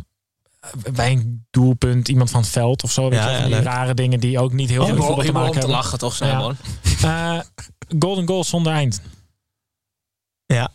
[0.92, 3.08] bij een doelpunt iemand van het veld of zo.
[3.08, 3.62] Weet Ja, je, ja, die leuk.
[3.64, 6.56] rare dingen die ook niet heel veel Je te maken te lachen toch, Snijboon?
[7.02, 7.38] Eh,
[7.98, 9.00] golden goal zonder eind.
[10.46, 10.68] Ja.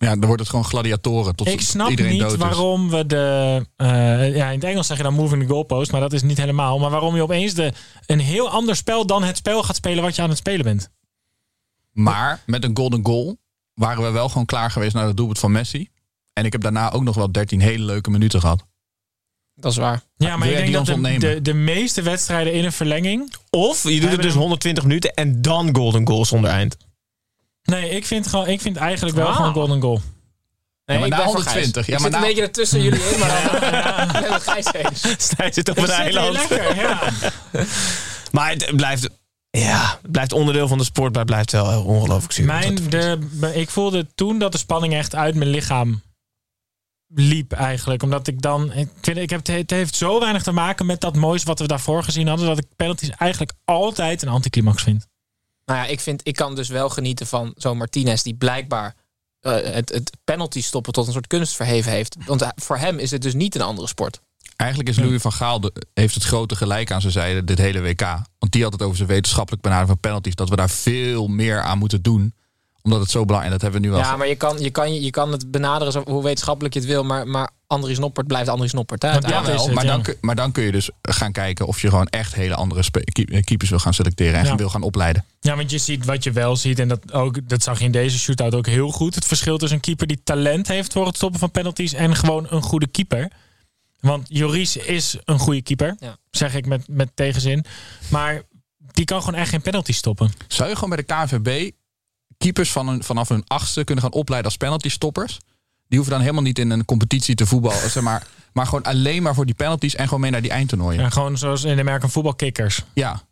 [0.00, 2.36] Ja, dan wordt het gewoon gladiatoren tot Ik snap iedereen niet dood is.
[2.38, 3.66] waarom we de.
[3.76, 6.38] eh, ja, in het Engels zeg je dan moving the goalpost, maar dat is niet
[6.38, 6.78] helemaal.
[6.78, 7.72] Maar waarom je opeens de,
[8.06, 10.90] een heel ander spel dan het spel gaat spelen wat je aan het spelen bent.
[11.92, 13.38] Maar met een golden goal
[13.74, 15.88] waren we wel gewoon klaar geweest naar het doelpunt van Messi.
[16.32, 18.64] En ik heb daarna ook nog wel 13 hele leuke minuten gehad.
[19.54, 20.02] Dat is waar.
[20.16, 21.20] Ja, maar wil ik denk dat de, ontnemen?
[21.20, 23.32] de, de meeste wedstrijden in een verlenging.
[23.50, 26.76] Of je doet het dus hem- 120 minuten en dan golden goal zonder eind.
[27.70, 29.36] Nee, ik vind, gewoon, ik vind eigenlijk wel Ah.
[29.36, 30.00] gewoon golden goal.
[30.84, 31.86] Nee, maar ik na ben voor 120, Gijs.
[31.86, 33.70] ja, ik maar zit na- een beetje ertussen jullie in, maar dan
[34.22, 35.16] ja, Gijs heen.
[35.30, 36.32] Snij zit op een zit eiland.
[36.48, 37.00] lekker, ja.
[38.32, 39.08] Maar het blijft,
[39.50, 42.46] ja, het blijft onderdeel van de sport, maar het blijft wel heel ongelooflijk zuur.
[42.46, 43.18] Mijn, de,
[43.54, 46.02] ik voelde toen dat de spanning echt uit mijn lichaam
[47.14, 48.02] liep eigenlijk.
[48.02, 48.72] Omdat ik dan...
[48.72, 51.66] Ik vind, ik heb, het heeft zo weinig te maken met dat moois wat we
[51.66, 52.46] daarvoor gezien hadden...
[52.46, 55.06] dat ik penalties eigenlijk altijd een anticlimax vind.
[55.68, 58.94] Nou ja, ik, vind, ik kan dus wel genieten van zo'n Martinez die blijkbaar
[59.40, 62.16] eh, het, het penalty stoppen tot een soort kunst verheven heeft.
[62.26, 64.20] Want eh, voor hem is het dus niet een andere sport.
[64.56, 68.00] Eigenlijk is Louis van Gaal heeft het grote gelijk aan zijn zijde dit hele WK.
[68.38, 70.34] Want die had het over zijn wetenschappelijk benadering van penalties.
[70.34, 72.34] Dat we daar veel meer aan moeten doen.
[72.88, 73.60] Omdat het zo belangrijk is.
[73.60, 74.10] Dat hebben we nu wel.
[74.12, 76.88] Ja, maar je kan, je, kan, je kan het benaderen zo, hoe wetenschappelijk je het
[76.88, 77.04] wil.
[77.04, 79.02] Maar, maar Andries Noppert blijft Andries Noppert.
[79.02, 79.90] Hè, ja, Wel, het, maar, ja.
[79.90, 82.82] dan, kun- maar dan kun je dus gaan kijken of je gewoon echt hele andere
[83.44, 84.54] keepers wil gaan selecteren en Ja.
[84.56, 85.24] wil gaan opleiden.
[85.40, 86.78] Ja, want je ziet wat je wel ziet.
[86.78, 89.14] En dat, ook, dat zag je in deze shootout ook heel goed.
[89.14, 91.92] Het verschil tussen een keeper die talent heeft voor het stoppen van penalties.
[91.92, 93.30] En gewoon een goede keeper.
[94.00, 95.96] Want Joris is een goede keeper.
[96.00, 96.16] Ja.
[96.30, 97.64] Zeg ik met, met tegenzin.
[98.10, 98.42] Maar
[98.92, 100.32] die kan gewoon echt geen penalty stoppen.
[100.48, 101.70] Zou je gewoon bij de KNVB
[102.38, 105.38] keepers van een, vanaf hun achtste kunnen gaan opleiden als penalty stoppers?
[105.88, 109.22] Die hoeven dan helemaal niet in een competitie te voetballen, zeg maar, maar gewoon alleen
[109.22, 111.00] maar voor die penalties en gewoon mee naar die eindtoernooien.
[111.00, 112.82] Ja, gewoon zoals in de merken voetbalkickers.
[112.94, 113.22] Ja.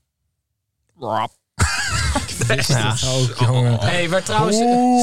[3.04, 3.78] Ook, jongen.
[3.80, 4.56] Hey, maar trouwens,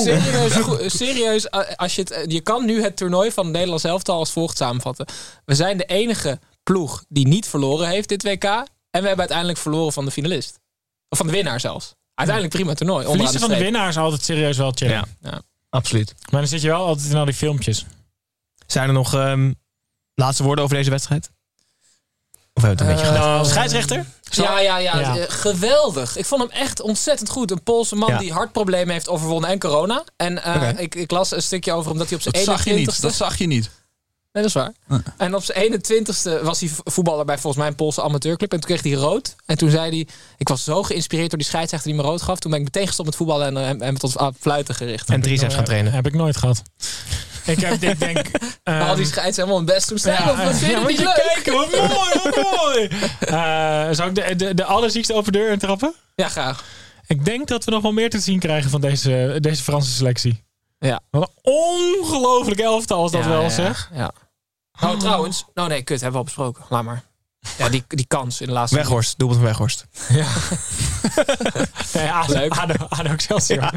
[0.03, 3.83] serieus, serieus eh, als je, het, eh, je kan nu het toernooi van het Nederlands
[3.83, 5.05] elftal als volgt samenvatten.
[5.45, 8.43] We zijn de enige ploeg die niet verloren heeft dit WK.
[8.43, 10.59] En we hebben uiteindelijk verloren van de finalist.
[11.09, 11.95] Of van de winnaar zelfs.
[12.15, 13.05] Uiteindelijk prima toernooi.
[13.05, 13.71] Verliezen van de streep.
[13.71, 14.89] winnaar is altijd serieus wel chill.
[14.89, 15.05] Ja.
[15.21, 15.41] Ja.
[15.69, 16.15] Absoluut.
[16.29, 17.85] Maar dan zit je wel altijd in al die filmpjes.
[18.67, 19.51] Zijn er nog ehm,
[20.15, 21.29] laatste woorden over deze wedstrijd?
[22.53, 23.45] Of hebben we het een beetje gehad?
[23.45, 24.05] Eh, Scheidsrechter?
[24.29, 25.17] Ja, ja, ja, Ja.
[25.17, 26.17] eh, geweldig.
[26.17, 27.51] Ik vond hem echt ontzettend goed.
[27.51, 28.17] Een Poolse man Ja.
[28.17, 30.03] die hartproblemen heeft overwonnen en corona.
[30.15, 32.63] En eh, ik, ik las een stukje over hem dat hij op zijn Dat zag
[32.65, 32.75] je 21ste...
[32.75, 33.01] niet.
[33.01, 33.69] Dat zag je niet.
[34.33, 35.01] Nee, dat is waar.
[35.17, 38.53] En op zijn 21ste was hij voetballer bij volgens mij een Poolse amateurclub.
[38.53, 39.35] En toen kreeg hij rood.
[39.45, 40.07] En toen zei hij...
[40.37, 42.39] Ik was zo geïnspireerd door die scheidsrechter die me rood gaf.
[42.39, 44.75] Toen ben ik meteen gestopt met voetballen en, eh, en, en me tot aan fluiten
[44.75, 45.09] gericht.
[45.09, 45.93] En drie gaan trainen.
[45.93, 46.61] Heb ik nooit gehad.
[47.45, 48.27] ik heb, ik denk...
[48.63, 50.17] Maar al die scheids helemaal een best toen zei.
[50.23, 51.33] Ja, of wat vind je ja, het moet niet je leuk?
[51.33, 52.87] kijken, wat mooi, wat mooi.
[53.19, 55.93] Eh, zou ik de, de, de allerziekste open deur intrappen?
[56.15, 56.63] Ja, graag.
[57.07, 60.42] Ik denk dat we nog wel meer te zien krijgen van deze, deze Franse selectie.
[60.87, 61.01] Ja.
[61.09, 63.89] Wat een ongelooflijk elftal als dat Ja, wel ja, zeg.
[63.93, 64.11] Ja.
[64.79, 65.45] Nou, trouwens.
[65.53, 66.01] Nou nee, kut.
[66.01, 66.65] Hebben we al besproken.
[66.69, 67.03] Laat maar.
[67.57, 68.75] Ja, die, die kans in de laatste...
[68.75, 69.85] Weghorst, doelpunt van Weghorst.
[71.93, 72.57] Nee, ADO, Leuk.
[72.57, 73.71] ADO, ADO Excelsior.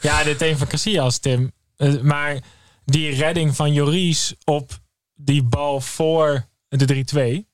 [0.00, 1.52] Ja, dit een van Casillas, Tim.
[1.76, 2.40] Eh, maar
[2.84, 4.80] die redding van Joris op
[5.14, 7.46] die bal voor de 3-2.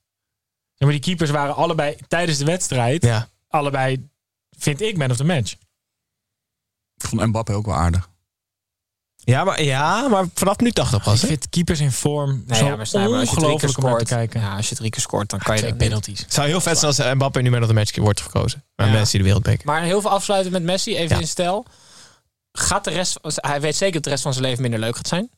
[0.74, 3.02] Ja, maar die keepers waren allebei tijdens de wedstrijd.
[3.02, 3.28] Ja.
[3.48, 4.08] Allebei,
[4.58, 5.52] vind ik, man of the match.
[6.96, 8.12] Ik vond Mbappé ook wel aardig.
[9.24, 11.20] Ja, maar, ja, maar vanaf nu 80 pas.
[11.22, 12.86] Ik vind keepers in vorm Nee, zo ja, maar
[13.20, 14.08] ongelooflijk om naar te scoort.
[14.08, 14.40] kijken.
[14.40, 15.76] Ja, als je drie keer scoort, dan kan je niet.
[15.76, 16.20] penalties.
[16.20, 18.64] Het zou heel vet zijn als Mbappé nu met of the match wordt verkozen.
[18.76, 18.92] Maar Ja.
[18.92, 19.66] Messi de wereldbeker.
[19.66, 21.20] Maar heel veel afsluiten met Messi, even Ja.
[21.22, 21.66] in stijl.
[22.52, 25.08] Gaat de rest, hij weet zeker dat de rest van zijn leven minder leuk gaat
[25.08, 25.30] zijn.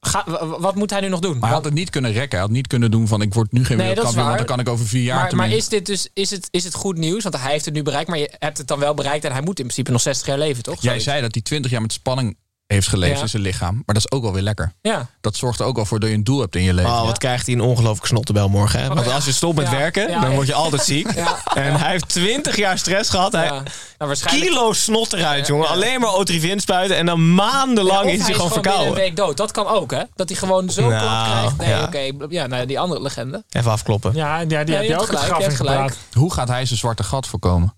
[0.00, 0.24] Ga,
[0.60, 1.32] wat moet hij nu nog doen?
[1.38, 2.30] Maar hij had het niet kunnen rekken.
[2.30, 4.60] Hij had niet kunnen doen van ik word nu geen Nee, wereldkampioen, want dan kan
[4.60, 7.22] ik over vier jaar maar, maar is dit dus is het, is het goed nieuws?
[7.22, 9.40] Want hij heeft het nu bereikt, maar je hebt het dan wel bereikt en hij
[9.40, 10.74] moet in principe nog 60 jaar leven, toch?
[10.74, 11.04] Jij Zoiets.
[11.04, 12.36] zei dat hij 20 jaar met spanning
[12.74, 13.22] heeft geleefd Ja.
[13.22, 13.74] in zijn lichaam.
[13.74, 14.72] Maar dat is ook wel weer lekker.
[14.82, 15.06] Ja.
[15.20, 16.90] Dat zorgt er ook wel voor dat je een doel hebt in je leven.
[16.90, 18.80] Oh, wat krijgt hij een ongelooflijke snottenbel morgen.
[18.80, 18.88] Hè?
[18.88, 19.76] Want als je stopt met Ja.
[19.76, 20.20] werken, Ja.
[20.20, 21.14] dan word je altijd ziek.
[21.14, 21.38] Ja.
[21.54, 23.32] En hij heeft 20 jaar stress gehad.
[23.32, 23.50] Hij, ja.
[23.50, 23.62] Nou,
[23.98, 24.50] waarschijnlijk.
[24.50, 25.66] Kilo snot eruit, jongen.
[25.66, 25.72] Ja.
[25.72, 26.96] Alleen maar Otrivin spuiten.
[26.96, 28.94] En dan maandenlang is hij gewoon binnen een verkouden.
[28.94, 29.36] week dood.
[29.36, 30.02] Dat kan ook, hè?
[30.14, 31.56] Dat hij gewoon zo Nou, krijgt.
[31.56, 31.82] Nee, ja.
[31.82, 32.26] oké.
[32.28, 33.44] Ja, nou, die andere legende.
[33.50, 34.14] Even afkloppen.
[34.14, 35.18] Ja, ja die heb je ook
[35.56, 35.96] gelijk.
[36.12, 37.74] Hoe gaat hij zijn zwarte gat voorkomen?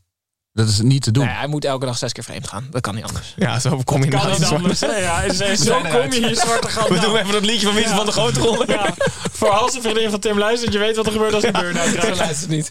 [0.53, 1.25] Dat is niet te doen.
[1.25, 2.67] Nee, hij moet elke dag zes keer vreemd gaan.
[2.71, 3.35] Dat kan niet anders.
[3.37, 4.81] Ja, zo kom je Kan niet anders.
[4.81, 6.89] Ja, zo- kom je hier zwarte gat.
[6.89, 7.07] We nou.
[7.07, 8.65] doen even dat liedje van Wietse van de Grote Ronde.
[8.69, 8.95] Ja,
[9.33, 11.93] voor als een vriendin van Tim luistert, je weet wat er gebeurt als een burn-out
[11.99, 12.19] krijgt.
[12.19, 12.71] luistert niet.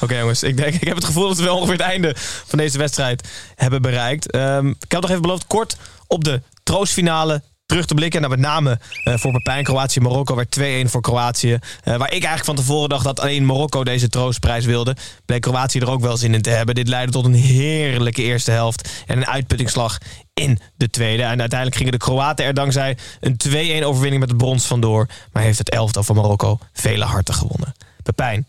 [0.00, 2.12] Oké jongens, ik, denk, ik heb het gevoel dat we wel ongeveer het einde
[2.46, 4.30] van deze wedstrijd hebben bereikt.
[4.30, 8.20] Ehm, ik had nog even beloofd kort op de troostfinale terug te blikken.
[8.20, 11.52] Nou, met name eh, voor Pepijn, Kroatië, Marokko werd 2-1 voor Kroatië.
[11.52, 14.96] Eh, waar ik eigenlijk van tevoren dacht dat alleen Marokko deze troostprijs wilde.
[15.24, 16.74] Bleek Kroatië er ook wel zin in te hebben.
[16.74, 19.98] Dit leidde tot een heerlijke eerste helft en een uitputtingsslag
[20.34, 21.22] in de tweede.
[21.22, 23.36] En uiteindelijk gingen de Kroaten er dankzij een
[23.82, 25.08] 2-1 overwinning met het brons vandoor.
[25.32, 27.74] Maar heeft het elftal van Marokko vele harten gewonnen.
[28.02, 28.44] Pepijn,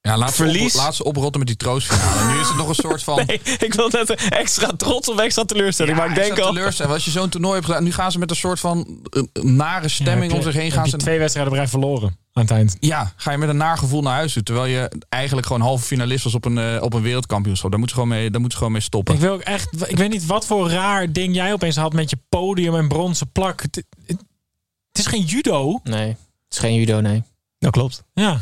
[0.00, 0.74] Ja, laat, ze Verlies.
[0.74, 2.32] Op, laat ze oprotten met die troostfinale.
[2.34, 3.16] nu is het nog een soort van...
[3.26, 5.96] Nee, ik wil net extra trots of extra teleurstelling.
[5.96, 6.52] maar ik Ja, denk extra al.
[6.54, 6.94] teleurstelling.
[6.94, 9.88] Als je zo'n toernooi hebt gedaan, nu gaan ze met een soort van eh, nare
[9.88, 10.70] stemming om zich heen.
[10.70, 12.76] Gaan ze, twee wedstrijden rij verloren aan het eind.
[12.80, 14.42] ja, ga je met een naar gevoel naar huis toe.
[14.42, 17.70] Terwijl je eigenlijk gewoon halve finalist was op een, eh, op een wereldkampioenschap.
[17.70, 19.14] Daar moeten ze gewoon mee, daar moeten ze gewoon mee stoppen.
[19.14, 22.10] Ik wil ook echt, ik weet niet wat voor raar ding jij opeens had met
[22.10, 23.62] je podium en bronzen plak.
[23.62, 24.18] Het, het-
[24.92, 25.80] het is geen judo.
[25.84, 26.16] Nee, het
[26.48, 27.22] is geen judo, nee.
[27.58, 28.02] Dat klopt.
[28.14, 28.40] Ja.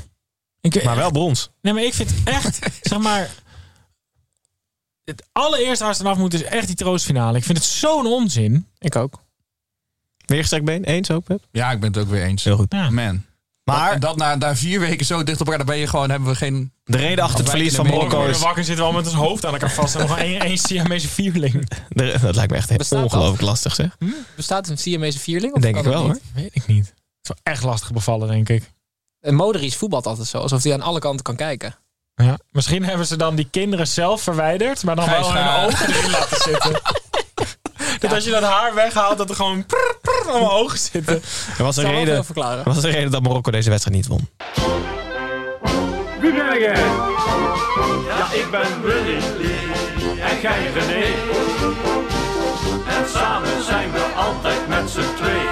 [0.74, 1.50] Ik, Maar wel brons.
[1.60, 3.30] Nee, maar ik vind echt, zeg maar.
[5.04, 7.38] Het allereerste waar ze vanaf moeten is echt die troostfinale.
[7.38, 8.66] Ik vind het zo'n onzin.
[8.78, 9.22] Ik ook.
[10.26, 11.42] Weergestrekt been, eens ook, Pep?
[11.50, 12.44] Ja, ik ben het ook weer eens.
[12.44, 12.72] Heel goed.
[12.72, 12.90] Ja.
[12.90, 13.24] Man.
[13.64, 16.10] Maar dat, dat na, na vier weken zo dicht op elkaar, dan ben je gewoon,
[16.10, 16.72] hebben we geen...
[16.84, 18.38] de reden achter het verlies van Marokko is...
[18.38, 19.94] wakker zitten we al met ons hoofd aan elkaar vast.
[19.94, 21.68] En nog een, een Siamese vierling.
[21.88, 23.96] de- dat lijkt me echt Bestaat ongelooflijk lastig, zeg.
[24.36, 25.54] Bestaat een Siamese vierling?
[25.54, 26.12] Of Denk ik dat wel, niet?
[26.12, 26.42] hoor.
[26.42, 26.86] Weet ik niet.
[26.86, 28.72] Het is wel echt lastig bevallen, denk ik.
[29.26, 30.38] En Modric voetbalt altijd zo.
[30.38, 31.74] Alsof hij aan alle kanten kan kijken.
[32.14, 32.38] Ja.
[32.50, 36.10] Misschien hebben ze dan die kinderen zelf verwijderd, maar dan Gijs, wel hun ogen erin
[36.10, 36.80] laten zitten.
[37.98, 41.22] Dat als je dat haar weghaalt, dat er gewoon prr, prr, allemaal ogen zitten.
[41.58, 44.28] Er was een, reden, er was een reden dat Marokko deze wedstrijd niet won.
[46.20, 46.60] Wie ben?
[48.06, 51.04] Ja, ik ben Willy Lee en jij René.
[52.88, 55.45] En samen zijn we altijd met z'n tweeën.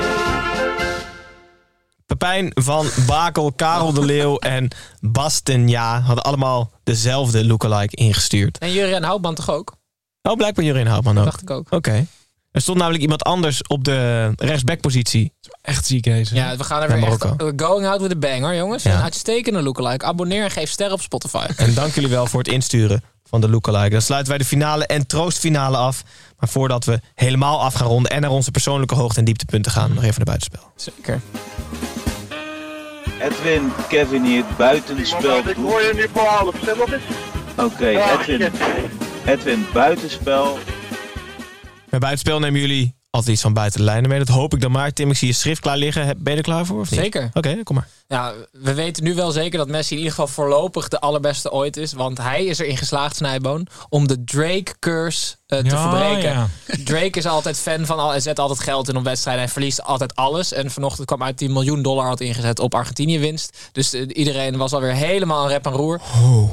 [2.18, 4.68] Pepijn van Bakel, Karel de Leeuw en
[5.00, 8.58] Basten Ja hadden allemaal dezelfde lookalike ingestuurd.
[8.58, 9.76] En Jurien Houtman toch ook?
[10.22, 11.24] Oh, blijkbaar Jurien Houtman ook.
[11.24, 11.66] Dacht ik ook.
[11.70, 12.06] Oké.
[12.50, 15.32] Er stond namelijk iemand anders op de rechtsbackpositie.
[15.62, 16.34] Echt ziek deze.
[16.34, 18.82] Ja, we gaan er Naar weer echt we're going out with a banger, jongens.
[18.82, 18.94] Ja.
[18.94, 20.04] Een uitstekende lookalike.
[20.04, 21.46] Abonneer en geef sterren op Spotify.
[21.56, 23.90] En dank jullie wel voor het insturen van de lookalike.
[23.90, 26.02] Dan sluiten wij de finale en troostfinale af.
[26.38, 29.94] Maar voordat we helemaal af gaan ronden en naar onze persoonlijke hoogte- en dieptepunten gaan,
[29.94, 30.72] nog even naar buitenspel.
[30.76, 31.20] Zeker.
[33.24, 35.48] Edwin, Kevin hier buitenspel.
[35.48, 37.02] Ik hoor je nu voor half, zeg wat is?
[37.56, 38.52] Oké, Edwin,
[39.26, 40.58] Edwin buitenspel.
[41.90, 44.18] Bij buitenspel nemen jullie altijd iets van buiten de lijnen mee.
[44.18, 44.92] Dat hoop ik dan maar.
[44.92, 46.22] Tim, ik zie je schrift klaar liggen.
[46.22, 46.80] Ben je er klaar voor?
[46.80, 47.00] Of niet?
[47.00, 47.30] Zeker.
[47.34, 47.88] Oké, kom maar.
[48.08, 51.76] Ja, we weten nu wel zeker dat Messi in ieder geval voorlopig de allerbeste ooit
[51.76, 51.92] is.
[51.92, 56.30] Want hij is erin geslaagd, Snijboon, om de Drake-curse te Ja, verbreken.
[56.32, 56.48] ja.
[56.84, 58.10] Drake is altijd fan van al.
[58.10, 59.42] Hij zet altijd geld in op wedstrijden.
[59.42, 60.52] Hij verliest altijd alles.
[60.52, 63.68] En vanochtend kwam uit die miljoen dollar had ingezet op Argentinië winst.
[63.72, 66.00] Dus eh, iedereen was alweer helemaal een rep en roer.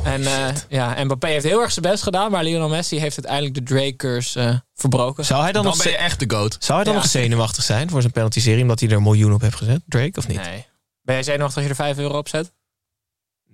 [0.04, 2.32] en eh, ja, Mbappé heeft heel erg zijn best gedaan.
[2.32, 5.26] Maar Lionel Messi heeft uiteindelijk de Drake-curse eh, verbroken.
[5.26, 6.58] Zou hij dan, Dan nog, ben je ze- echt de goat.
[6.60, 7.00] zou hij dan Ja.
[7.00, 8.62] nog zenuwachtig zijn voor zijn penalty-serie...
[8.62, 9.82] omdat hij er een miljoen op heeft gezet?
[9.88, 10.38] Drake, of niet?
[10.38, 10.66] Nee, Nee.
[11.02, 12.52] Ben jij zenuwachtig als je er 5 euro op zet?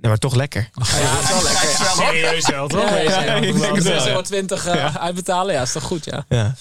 [0.01, 0.69] Maar toch lekker.
[0.73, 1.69] Ja, dat is wel lekker.
[1.69, 2.89] Ja, Serieus wel, toch?
[2.89, 4.23] Ja, ja, ja, Ja, ik denk het wel, ja.
[4.23, 6.25] 6,20 euro eh, uitbetalen, ja, is toch goed, ja.
[6.29, 6.55] Ja.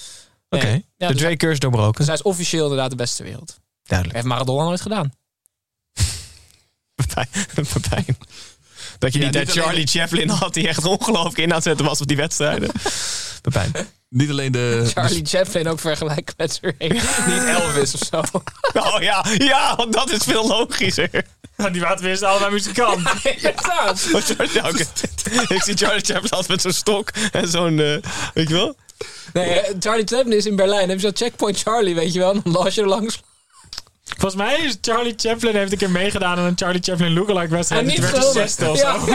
[0.49, 0.85] Oké, Nee.
[0.97, 1.97] Ja, de dus- Drake-curse doorbroken.
[1.97, 3.59] Dus hij is officieel inderdaad de beste ter wereld.
[3.83, 4.17] Duidelijk.
[4.17, 5.11] Heeft Maradona nooit gedaan.
[6.95, 7.27] Pepijn.
[7.73, 8.17] Pepijn.
[8.99, 10.53] Dat je Ja, niet dat alleen- Charlie Chaplin had...
[10.53, 12.69] die echt ongelooflijk in aan het zetten was op die wedstrijden.
[13.41, 13.71] Pepijn.
[14.09, 14.89] Niet alleen de...
[14.93, 16.75] Charlie Chaplin ook vergelijken met Sir
[17.27, 18.21] Niet Elvis of zo.
[18.73, 21.09] Oh ja, ja, dat is veel logischer.
[21.57, 23.07] Ja, die waren tenminste allebei muzikant.
[23.23, 24.07] Inderdaad.
[24.13, 24.85] Oh, sorry, ja, oké.
[25.53, 27.97] Ik zie Charlie Chaplin altijd met zo'n stok en zo'n, eh,
[28.33, 28.75] weet je wel?
[29.33, 30.89] Nee, eh, Charlie Chaplin is in Berlijn.
[30.89, 32.33] Heb je zo'n checkpoint Charlie, weet je wel?
[32.41, 33.19] Dan las je er langs.
[34.17, 37.81] Volgens mij is Charlie Chaplin heeft een keer meegedaan aan een Charlie Chaplin lookalike wedstrijd.
[37.83, 38.49] En En niet werd hij gewonnen.
[38.49, 39.11] zesde of Ja, zo.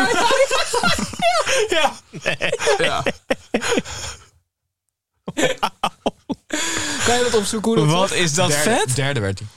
[1.68, 1.92] ja,
[2.78, 2.78] ja.
[2.78, 3.02] Ja.
[7.05, 8.18] Kan je dat opzoeken hoe dat Wat was?
[8.18, 8.96] is dat derde, vet?
[8.96, 9.48] Derde werd hij.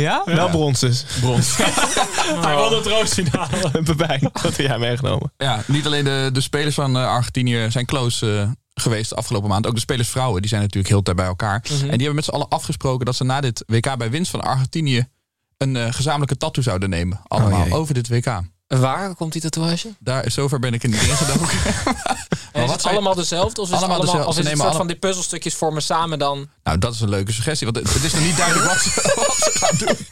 [0.00, 0.22] Ja?
[0.24, 1.04] Wel brons dus.
[1.20, 1.56] Brons.
[2.46, 3.70] Hij won de troostfinale.
[3.84, 5.32] Pepijn, wat heb jij meegenomen?
[5.36, 8.50] Ja, niet alleen de, de spelers van eh, Argentinië zijn close eh,
[8.82, 9.66] geweest de afgelopen maand.
[9.66, 11.62] Ook de spelersvrouwen, die zijn natuurlijk heel tijd bij elkaar.
[11.70, 14.40] En die hebben met z'n allen afgesproken dat ze na dit WK bij winst van
[14.40, 15.08] Argentinië
[15.56, 17.20] een eh, gezamenlijke tattoo zouden nemen.
[17.26, 18.40] Allemaal Oh over dit WK.
[18.66, 19.94] Waar komt die tatoeage?
[19.98, 21.58] Daar, zover ben ik er niet ingedoken.
[22.64, 23.60] Is wat het allemaal dezelfde?
[23.60, 26.18] Of is Allemaal het allemaal, of is het soort alle- van die puzzelstukjes vormen samen
[26.18, 26.50] dan?
[26.62, 27.70] nou, dat is een leuke suggestie.
[27.72, 30.06] Want het, is nog niet duidelijk wat ze, wat ze gaan doen.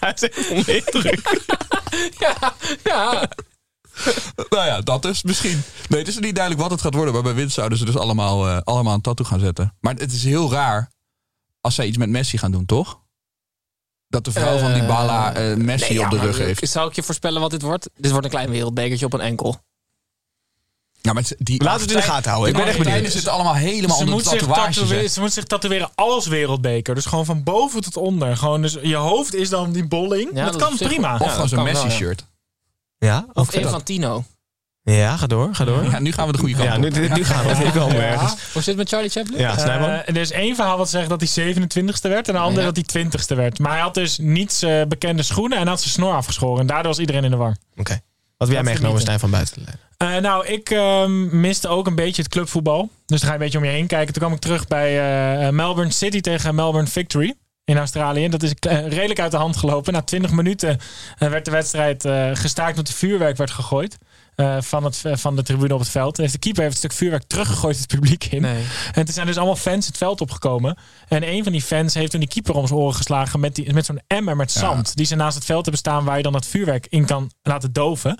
[0.00, 0.22] Hij is
[0.66, 0.92] echt.
[2.18, 3.28] Ja, ja.
[4.48, 5.62] nou ja, dat dus misschien.
[5.88, 7.14] Nee, het is nog niet duidelijk wat het gaat worden.
[7.14, 9.76] Maar bij winst zouden ze dus allemaal, eh, allemaal een tattoo gaan zetten.
[9.80, 10.90] Maar het is heel raar
[11.60, 13.00] als zij iets met Messi gaan doen, toch?
[14.08, 16.68] Dat de vrouw van Dybala eh Messi Nee, ja, op de rug heeft.
[16.68, 17.90] Zou ik je voorspellen wat dit wordt?
[17.96, 19.60] Dit wordt een klein wereldbekertje op een enkel.
[21.02, 22.50] Ja, maar het- die Laten we het in de gaten houden.
[22.52, 23.12] Ik ben echt benieuwd.
[23.12, 24.74] zitten allemaal helemaal Ze onder de zich tatoeages.
[24.76, 25.08] tatoeëren, hè.
[25.08, 26.94] ze moet zich tatoeëren als wereldbeker.
[26.94, 28.36] Dus gewoon van boven tot onder.
[28.36, 30.30] Gewoon dus je hoofd is dan die bolling.
[30.34, 31.08] Ja, dat, dat kan prima.
[31.08, 31.64] wel- Of Ja, gewoon zo'n ja.
[31.72, 32.24] Messi-shirt.
[32.98, 33.26] Ja?
[33.32, 33.58] Of Oké.
[33.60, 34.24] Infantino.
[34.84, 35.84] Ja, ga door, ga door.
[35.84, 36.80] Ja, nu gaan we de goede kant Ja, op.
[36.80, 37.54] nu, nu gaan we.
[37.72, 37.88] We Ja.
[37.94, 38.32] ergens.
[38.52, 39.38] Hoe zit het met Charlie Chaplin?
[39.38, 39.56] Ja.
[39.56, 42.28] Eh, er is één verhaal wat zegt dat hij 27ste werd.
[42.28, 42.70] En een ander Ja.
[42.72, 43.58] dat hij 20ste werd.
[43.58, 45.58] Maar hij had dus niet zijn bekende schoenen.
[45.58, 46.60] En had zijn snor afgeschoren.
[46.60, 47.56] En daardoor was iedereen in de war.
[47.76, 48.00] Oké.
[48.42, 49.00] Wat heb jij meegenomen.
[49.00, 50.16] Stijn van buiten de lijn?
[50.16, 52.90] Eh, nou, ik ehm, miste ook een beetje het clubvoetbal.
[53.06, 54.12] Dus dan ga je een beetje om je heen kijken.
[54.12, 54.90] Toen kwam ik terug bij
[55.46, 58.28] eh, Melbourne City tegen Melbourne Victory in Australië.
[58.28, 59.92] Dat is eh, redelijk uit de hand gelopen.
[59.92, 60.78] Na 20 minuten
[61.18, 63.98] eh, werd de wedstrijd eh, gestaakt omdat er vuurwerk werd gegooid.
[64.34, 66.16] Eh, van, het, van de tribune op het veld.
[66.16, 68.42] Heeft de keeper heeft een stuk vuurwerk teruggegooid het publiek in.
[68.42, 68.64] Nee.
[68.92, 70.76] En er zijn dus allemaal fans het veld opgekomen.
[71.08, 73.72] En een van die fans heeft toen die keeper om zijn oren geslagen met, die,
[73.72, 74.96] met zo'n emmer met zand.
[74.96, 77.72] Die ze naast het veld hebben staan waar je dan het vuurwerk in kan laten
[77.72, 78.18] doven.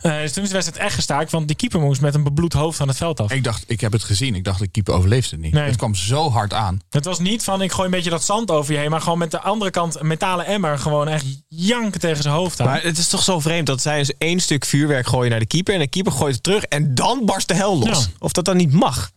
[0.00, 2.52] Eh, dus toen is de wedstrijd echt gestaakt, want die keeper moest met een bebloed
[2.52, 3.32] hoofd van het veld af.
[3.32, 4.34] Ik dacht, ik heb het gezien.
[4.34, 5.52] Ik dacht, de keeper overleeft het niet.
[5.52, 5.64] Nee.
[5.64, 6.80] Het kwam zo hard aan.
[6.90, 9.18] Het was niet van ik gooi een beetje dat zand over je heen, maar gewoon
[9.18, 12.66] met de andere kant een metalen emmer gewoon echt janken tegen zijn hoofd aan.
[12.66, 15.46] Maar het is toch zo vreemd dat zij eens één stuk vuurwerk gooien naar de
[15.52, 15.74] keeper.
[15.74, 18.04] En de keeper gooit het terug en dan barst de hel los.
[18.04, 18.10] Ja.
[18.18, 19.10] Of dat dan niet mag.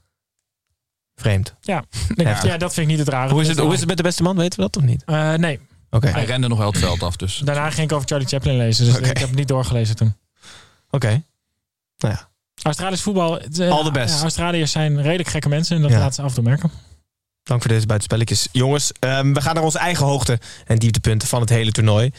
[1.15, 1.53] Vreemd.
[1.61, 1.83] ja.
[2.15, 3.31] Ja, dat vind ik niet het rare.
[3.31, 4.37] Hoe is het, hoe is het met de beste man?
[4.37, 5.03] Weten we dat of niet?
[5.05, 5.59] Eh, nee.
[5.89, 6.07] Oké.
[6.07, 7.37] Hij rende nog wel het veld af, dus...
[7.37, 8.85] Daarna ging ik over Charlie Chaplin lezen.
[8.85, 10.15] Dus ik heb het niet doorgelezen toen.
[10.89, 11.23] Oké.
[11.97, 12.29] Nou ja.
[12.61, 13.39] Australisch voetbal.
[13.39, 14.15] eh, All the best.
[14.15, 15.75] ja, Australiërs zijn redelijk gekke mensen.
[15.75, 15.97] En dat Ja.
[15.97, 16.71] laten ze af en toe merken.
[17.43, 18.47] Dank voor deze buitenspelletjes.
[18.51, 22.11] Jongens, ehm, we gaan naar onze eigen hoogte en dieptepunten van het hele toernooi.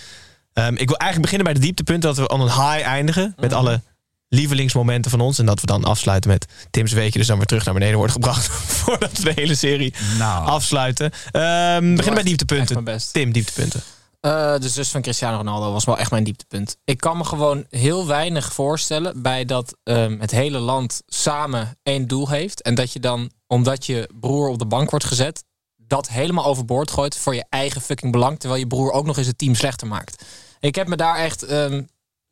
[0.53, 2.15] Ehm, ik wil eigenlijk beginnen bij de dieptepunten.
[2.15, 3.35] Dat we aan een high eindigen.
[3.37, 3.59] Met Mhm.
[3.59, 3.83] alle
[4.29, 5.39] lievelingsmomenten van ons.
[5.39, 7.19] En dat we dan afsluiten met Tim's weekje.
[7.19, 8.47] Dus dan weer terug naar beneden wordt gebracht.
[8.81, 11.11] voordat we de hele serie Nou, afsluiten.
[11.31, 13.01] Ehm beginnen bij dieptepunten.
[13.13, 13.83] Tim, dieptepunten.
[14.21, 16.77] Eh, de zus van Cristiano Ronaldo was wel echt mijn dieptepunt.
[16.85, 22.07] Ik kan me gewoon heel weinig voorstellen bij dat ehm, het hele land samen één
[22.07, 22.63] doel heeft.
[22.63, 25.45] En dat je dan, omdat je broer op de bank wordt gezet,
[25.77, 28.39] dat helemaal overboord gooit voor je eigen fucking belang.
[28.39, 30.25] Terwijl je broer ook nog eens het team slechter maakt.
[30.61, 31.83] Ik heb me daar echt, ehm,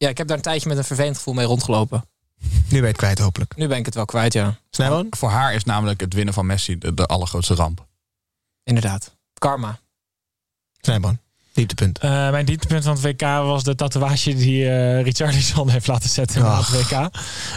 [0.04, 2.04] ja, ik heb daar een tijdje met een vervelend gevoel mee rondgelopen.
[2.40, 3.56] Nu ben je het kwijt hopelijk.
[3.56, 4.58] Nu ben ik het wel kwijt, ja.
[4.70, 5.06] Snijboon?
[5.10, 7.86] voor haar is namelijk het winnen van Messi de, de allergrootste ramp.
[8.64, 9.16] Inderdaad.
[9.38, 9.78] Karma.
[10.80, 11.18] Snijboon.
[11.52, 11.98] Dieptepunt.
[11.98, 16.42] Eh, mijn dieptepunt van het WK was de tatoeage die eh Richarlison heeft laten zetten
[16.42, 17.10] na het WK.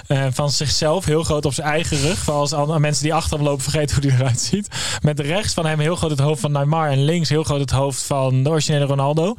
[0.07, 2.17] Eh, van zichzelf, heel groot op zijn eigen rug.
[2.17, 4.67] Voor als al- mensen die achter hem lopen vergeten hoe hij eruit ziet.
[5.01, 6.89] Met rechts van hem heel groot het hoofd van Neymar.
[6.89, 9.35] En links heel groot het hoofd van de originele Ronaldo.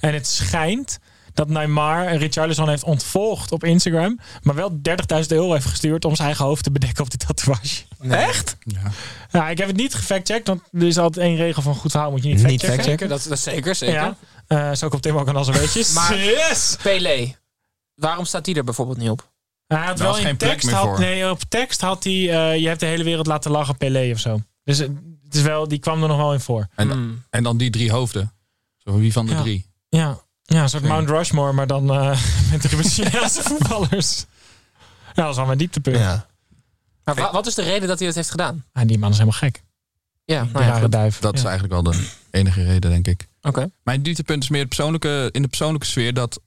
[0.00, 0.98] En het schijnt
[1.40, 4.18] dat Neymar Richarlison heeft ontvolgd op Instagram.
[4.42, 7.82] Maar wel 30.000 euro heeft gestuurd om zijn eigen hoofd te bedekken op die tatoeage.
[8.08, 8.56] Echt?
[8.60, 8.80] Ja.
[9.32, 12.10] Ja, ik heb het niet gefactcheckt, want er is altijd één regel van goed verhaal
[12.10, 12.74] moet je niet Niet factchecken.
[12.76, 13.08] factchecken.
[13.08, 13.94] Dat, dat is zeker, zeker.
[13.94, 15.92] Ja, Eh zo komt Tim ook aan als een weetjes.
[15.98, 16.76] Maar- yes!
[16.82, 17.34] Pelé.
[17.94, 19.30] Waarom staat die er bijvoorbeeld niet op?
[19.66, 20.98] Hij had wel in geen plek tekst meer had, voor.
[21.00, 24.18] nee, op tekst had hij eh, je hebt de hele wereld laten lachen Pelé of
[24.18, 24.40] zo.
[24.64, 24.88] Dus eh,
[25.24, 26.66] het is wel, die kwam er nog wel in voor.
[26.74, 27.22] En, Hmm.
[27.30, 28.32] en dan die drie hoofden.
[28.76, 29.40] Zo, wie van de Ja.
[29.42, 29.66] drie?
[29.88, 30.18] Ja,
[30.56, 30.82] ja een soort.
[30.82, 34.24] Mount Rushmore, maar dan eh, met de Braziliaanse voetballers.
[35.14, 35.96] Ja, dat is wel mijn dieptepunt.
[35.96, 36.26] Ja.
[37.04, 38.64] Maar wa- wat is de reden dat hij dat heeft gedaan?
[38.72, 39.62] Ah, die man is helemaal gek.
[40.24, 40.92] Ja, nou ja, rare goed.
[40.92, 41.18] duif.
[41.18, 41.48] Dat is Ja.
[41.48, 43.28] eigenlijk wel de enige reden, denk ik.
[43.42, 43.70] Oké.
[43.82, 46.40] Mijn dieptepunt is meer het persoonlijke, in de persoonlijke sfeer dat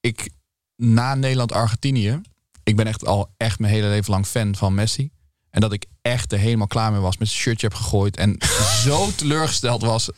[0.00, 0.30] ik
[0.76, 2.20] na Nederland-Argentinië,
[2.62, 5.10] ik ben echt al echt mijn hele leven lang fan van Messi.
[5.50, 8.36] En dat ik echt er helemaal klaar mee was, met zijn shirtje heb gegooid en
[8.84, 10.10] zo teleurgesteld was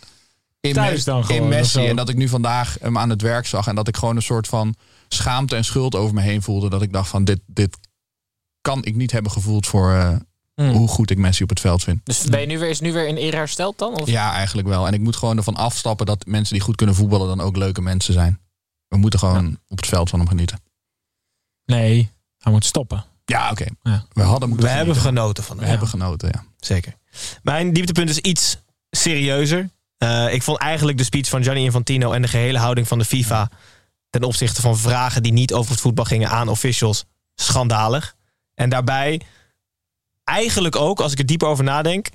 [0.69, 1.87] in, Thuis Mes- dan in gewoon, Messi.
[1.87, 4.23] En dat ik nu vandaag hem aan het werk zag en dat ik gewoon een
[4.23, 4.75] soort van
[5.09, 6.69] schaamte en schuld over me heen voelde.
[6.71, 7.79] Dat ik dacht van dit, dit
[8.61, 10.17] kan ik niet hebben gevoeld voor eh,
[10.55, 10.71] Hmm.
[10.71, 12.01] hoe goed ik Messi op het veld vind.
[12.05, 14.01] Dus ben je nu weer, is nu weer in ere hersteld dan?
[14.01, 14.09] Of?
[14.09, 14.87] Ja, eigenlijk wel.
[14.87, 17.81] En ik moet gewoon ervan afstappen dat mensen die goed kunnen voetballen dan ook leuke
[17.83, 18.41] mensen zijn.
[18.89, 20.61] We moeten gewoon op het veld van hem genieten.
[21.65, 23.05] Nee, hij moet stoppen.
[23.25, 23.67] Ja, oké.
[23.83, 24.05] Ja.
[24.13, 25.71] We hadden moeten We hebben genoten van We hem.
[25.71, 26.45] hebben genoten, ja.
[26.59, 26.95] Zeker.
[27.43, 28.57] Mijn dieptepunt is iets
[28.91, 29.71] serieuzer.
[30.03, 33.05] Eh, ik vond eigenlijk de speech van Gianni Infantino en de gehele houding van de
[33.05, 33.51] FIFA
[34.11, 38.15] ten opzichte van vragen die niet over het voetbal gingen aan officials schandalig.
[38.55, 39.21] En daarbij
[40.25, 42.09] eigenlijk ook, als ik er dieper over nadenk,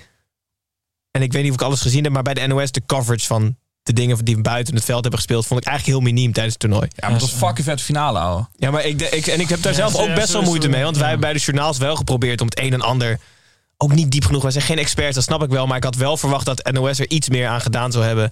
[1.11, 3.25] en ik weet niet of ik alles gezien heb, maar bij de NOS de coverage
[3.25, 6.53] van de dingen die buiten het veld hebben gespeeld, vond ik eigenlijk heel miniem tijdens
[6.53, 6.87] het toernooi.
[6.95, 8.47] Ja, maar het was fucking vet finale, ouwe.
[8.55, 10.83] Ja, maar ik, ik, en ik heb daar Ja, zelf ook best wel moeite mee.
[10.83, 11.01] Want ja.
[11.01, 13.19] wij hebben bij de journaals wel geprobeerd om het een en ander
[13.77, 14.41] ook niet diep genoeg.
[14.41, 15.67] Wij zijn geen experts, dat snap ik wel.
[15.67, 18.31] Maar ik had wel verwacht dat NOS er iets meer aan gedaan zou hebben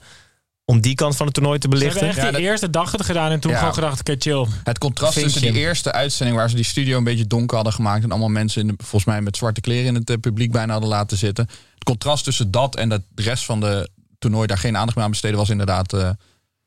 [0.66, 1.98] om die kant van het toernooi te Ze belichten.
[2.00, 3.58] hebben echt Ja, dat- eerste dag het gedaan en toen Ja.
[3.58, 4.46] gewoon gedacht, oké, chill.
[4.64, 7.74] Het contrast Vind tussen die eerste uitzending waar ze die studio een beetje donker hadden
[7.74, 10.52] gemaakt en allemaal mensen in de, volgens mij met zwarte kleren in het eh, publiek
[10.52, 11.46] bijna hadden laten zitten.
[11.74, 15.06] Het contrast tussen dat en dat de rest van de toernooi daar geen aandacht meer
[15.06, 16.10] aan besteden was inderdaad eh,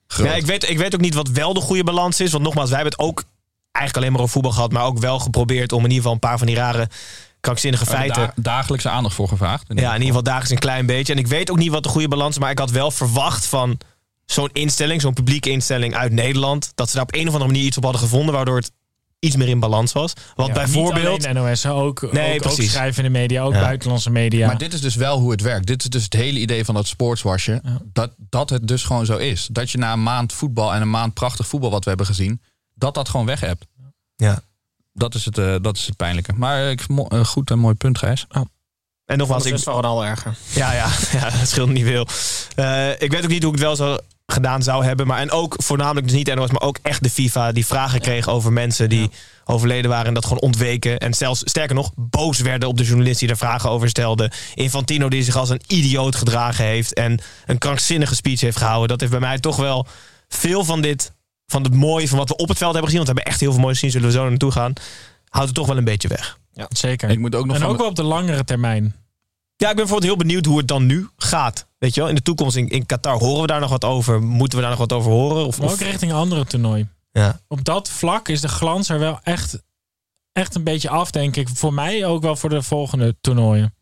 [0.06, 0.26] groot.
[0.26, 2.30] Ja, ik, weet, ik weet ook niet wat wel de goede balans is.
[2.32, 3.24] Want nogmaals, wij hebben het ook
[3.72, 4.72] eigenlijk alleen maar over voetbal gehad.
[4.72, 6.88] Maar ook wel geprobeerd om in ieder geval een paar van die rare
[7.40, 8.22] krankzinnige feiten...
[8.22, 9.64] da- dagelijkse aandacht voor gevraagd.
[9.68, 11.12] Ja, in ieder geval dagelijks een klein beetje.
[11.12, 12.40] En ik weet ook niet wat de goede balans is.
[12.42, 13.78] Maar ik had wel verwacht van
[14.24, 16.72] zo'n instelling, zo'n publieke instelling uit Nederland.
[16.74, 18.34] Dat ze daar op een of andere manier iets op hadden gevonden.
[18.34, 18.72] Waardoor het
[19.18, 20.12] iets meer in balans was.
[20.34, 21.18] Want Ja, bijvoorbeeld.
[21.26, 22.72] Niet NOS, ook, Nee, ook, ook precies.
[22.72, 23.60] schrijvende media, ook Ja.
[23.60, 24.46] buitenlandse media.
[24.46, 25.66] Maar dit is dus wel hoe het werkt.
[25.66, 27.62] Dit is dus het hele idee van dat sportswasje.
[27.92, 29.48] Dat, dat het dus gewoon zo is.
[29.52, 32.42] Dat je na een maand voetbal en een maand prachtig voetbal wat we hebben gezien,
[32.74, 33.66] dat dat gewoon weg hebt.
[34.16, 34.40] Ja.
[34.98, 36.32] Dat is het, eh, dat is het pijnlijke.
[36.36, 38.26] Maar ik, eh, goed en mooi punt, Gijs.
[39.04, 40.36] En nogmaals, ik, is wel al erger.
[40.54, 40.88] Ja, ja,
[41.20, 42.06] ja, dat scheelt niet veel.
[42.54, 45.06] Eh, ik weet ook niet hoe ik het wel zo gedaan zou hebben.
[45.06, 47.52] Maar, en ook voornamelijk dus niet NOS, maar ook echt de FIFA...
[47.52, 49.10] die vragen kreeg over mensen die
[49.44, 50.06] overleden waren...
[50.06, 50.98] en dat gewoon ontweken.
[50.98, 54.30] En zelfs, sterker nog, boos werden op de journalist die er vragen over stelde.
[54.54, 56.94] Infantino die zich als een idioot gedragen heeft...
[56.94, 58.88] en een krankzinnige speech heeft gehouden.
[58.88, 59.86] Dat heeft bij mij toch wel
[60.28, 61.12] veel van dit...
[61.50, 63.04] van het mooie van wat we op het veld hebben gezien...
[63.04, 64.72] want we hebben echt heel veel moois gezien, zullen we zo naartoe gaan...
[65.28, 66.38] houdt het toch wel een beetje weg.
[66.68, 67.10] Zeker.
[67.10, 68.84] Ik moet ook nog en van ook wel op de langere termijn.
[69.56, 71.66] Ja, ik ben bijvoorbeeld heel benieuwd hoe het dan nu gaat.
[71.78, 74.22] Weet je wel, in de toekomst in, in Qatar horen we daar nog wat over?
[74.22, 75.46] Moeten we daar nog wat over horen?
[75.46, 76.88] Of, Maar of- ook richting andere toernooi.
[77.12, 77.40] ja.
[77.48, 79.62] Op dat vlak is de glans er wel echt,
[80.32, 81.48] echt een beetje af, denk ik.
[81.48, 83.72] Voor mij ook wel voor de volgende toernooien.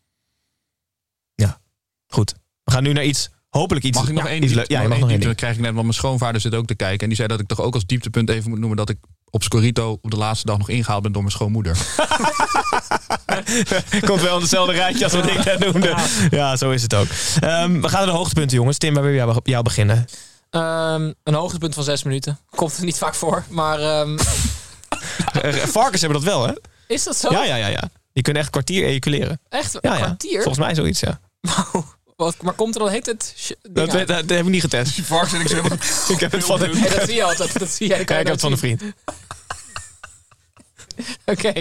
[2.09, 2.35] Goed.
[2.63, 4.87] We gaan nu naar iets hopelijk iets, Mag ik nog ja, één leuk- Ja, je
[4.87, 5.35] mag nog één ding.
[5.35, 6.99] krijg ik net, want mijn schoonvader zit ook te kijken.
[6.99, 8.77] En die zei dat ik toch ook als dieptepunt even moet noemen...
[8.77, 8.97] dat ik
[9.29, 11.77] op Scorito op de laatste dag nog ingehaald ben door mijn schoonmoeder.
[14.07, 15.95] Komt wel in hetzelfde rijtje als wat ik net noemde.
[16.29, 17.07] Ja, zo is het ook.
[17.39, 18.77] Ehm, we gaan naar de hoogtepunten, jongens.
[18.77, 20.05] Tim, waar wil jou, jou beginnen?
[20.49, 22.39] Ehm, een hoogtepunt van zes minuten.
[22.49, 23.43] Komt er niet vaak voor.
[23.49, 24.17] Maar ehm,
[25.41, 26.53] Eh, Varkens hebben dat wel, hè?
[26.87, 27.31] is dat zo?
[27.31, 27.89] Ja, ja, ja, ja.
[28.13, 29.39] Die kunnen echt kwartier ejaculeren.
[29.49, 29.73] Echt?
[29.73, 30.03] Een Ja, ja.
[30.05, 30.41] kwartier?
[30.41, 31.19] Volgens mij zoiets, ja.
[32.17, 33.55] Wat, maar komt er dan heet het?
[33.61, 35.01] Dat, dat, dat heb ik niet getest.
[35.01, 36.09] Varkens en ik zeg...
[36.15, 37.59] Ik heb het van de, Nee, dat zie je altijd.
[37.59, 37.99] Dat zie jij.
[37.99, 38.81] Ik heb het van een vriend.
[41.25, 41.53] Oké,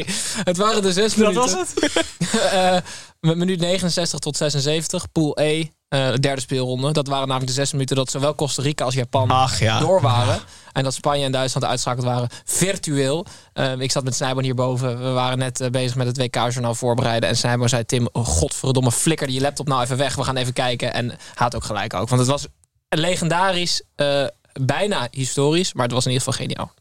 [0.44, 1.56] het waren de zes Dat minuten.
[1.56, 2.04] was het?
[2.52, 2.76] Eh,
[3.20, 6.92] met minuut 69 tot 76, pool E, eh, de derde speelronde.
[6.92, 9.78] Dat waren namelijk de zes minuten dat zowel Costa Rica als Japan Ach ja.
[9.78, 10.40] door waren.
[10.72, 13.26] En dat Spanje en Duitsland uitschakeld waren virtueel.
[13.52, 15.02] Eh, ik zat met Snijboon hierboven.
[15.02, 17.28] We waren net eh, bezig met het WK-journaal voorbereiden.
[17.28, 20.14] En Snijboon zei, Tim, oh, godverdomme, flikker je laptop nou even weg.
[20.14, 20.92] We gaan even kijken.
[20.92, 22.08] En had ook gelijk ook.
[22.08, 22.46] Want het was
[22.88, 25.72] legendarisch, eh, bijna historisch.
[25.72, 26.72] Maar het was in ieder geval geniaal.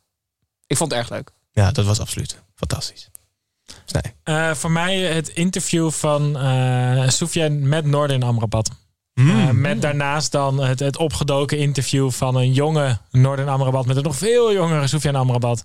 [0.68, 1.32] Ik vond het erg leuk.
[1.52, 3.10] Ja, dat was absoluut fantastisch.
[3.92, 4.14] Nee.
[4.24, 8.70] Eh, voor mij het interview van eh Soufiane met Noordin Amrabat.
[9.16, 9.40] Hmm.
[9.40, 14.04] Eh, met daarnaast dan het, het opgedoken interview van een jonge Noordin Amrabat met een
[14.04, 15.64] nog veel jongere Soufiane Amrabat.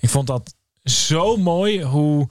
[0.00, 2.28] Ik vond dat zo mooi hoe,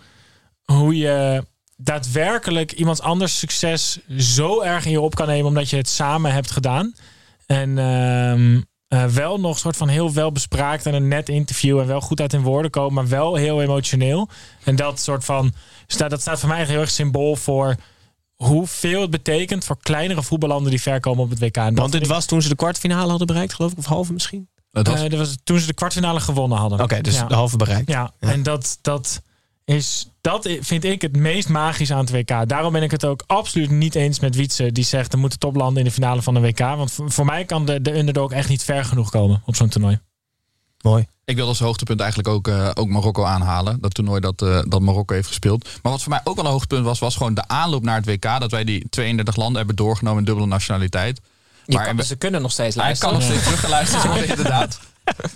[0.63, 1.43] hoe je
[1.77, 6.33] daadwerkelijk iemands anders succes zo erg in je op kan nemen omdat je het samen
[6.33, 6.93] hebt gedaan.
[7.45, 11.87] En ehm, eh, wel nog soort van heel wel bespraakt en een net interview en
[11.87, 14.29] wel goed uit in woorden komen, maar wel heel emotioneel.
[14.63, 15.53] En dat soort van
[15.97, 17.75] dat staat voor mij heel erg symbool voor
[18.43, 21.57] hoeveel het betekent voor kleinere voetballanden die ver komen op het WK.
[21.57, 24.13] En Want dit ik- was toen ze de kwartfinale hadden bereikt, geloof ik, of halve
[24.13, 24.49] misschien?
[24.71, 26.79] Dat was- eh, dat was toen ze de kwartfinale gewonnen hadden.
[26.81, 27.25] Oké, dus ja.
[27.25, 27.89] de halve bereikt.
[27.89, 29.21] Ja, en dat, dat
[29.65, 32.49] is, dat vind ik het meest magisch aan het WK.
[32.49, 35.77] Daarom ben ik het ook absoluut niet eens met Wietse die zegt er moeten toplanden
[35.77, 36.59] in de finale van de WK.
[36.59, 39.69] Want voor, voor mij kan de, de underdog echt niet ver genoeg komen op zo'n
[39.69, 39.99] toernooi.
[40.83, 41.07] Mooi.
[41.25, 43.77] Ik wil als hoogtepunt eigenlijk ook, eh, ook Marokko aanhalen.
[43.81, 45.63] Dat toernooi dat, eh, dat Marokko heeft gespeeld.
[45.81, 48.05] Maar wat voor mij ook wel een hoogtepunt was, was gewoon de aanloop naar het
[48.05, 48.39] WK.
[48.39, 51.21] Dat wij die 32 landen hebben doorgenomen in dubbele nationaliteit.
[51.65, 53.13] Je Maar- kan, ze kunnen nog steeds Hij luisteren.
[53.13, 54.79] kan nog steeds teruggeluisterd worden, inderdaad.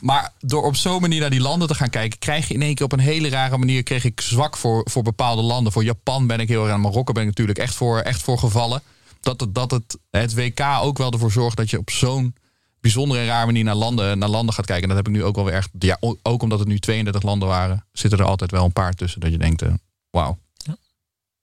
[0.01, 2.75] Maar door op zo'n manier naar die landen te gaan kijken, krijg je in één
[2.75, 5.71] keer op een hele rare manier kreeg ik zwak voor, voor bepaalde landen.
[5.71, 8.37] Voor Japan ben ik heel erg aan Marokko ben ik natuurlijk echt voor, echt voor
[8.37, 8.81] gevallen.
[9.21, 12.35] Dat het, dat het, het WK ook wel ervoor zorgt dat je op zo'n
[12.83, 14.89] bijzondere en rare manier naar landen, naar landen gaat kijken.
[14.89, 15.69] En dat heb ik nu ook wel weer echt.
[15.79, 19.19] Ja, ook omdat het nu 32 landen waren, zitten er altijd wel een paar tussen
[19.19, 19.73] dat je denkt, eh,
[20.09, 20.37] wauw.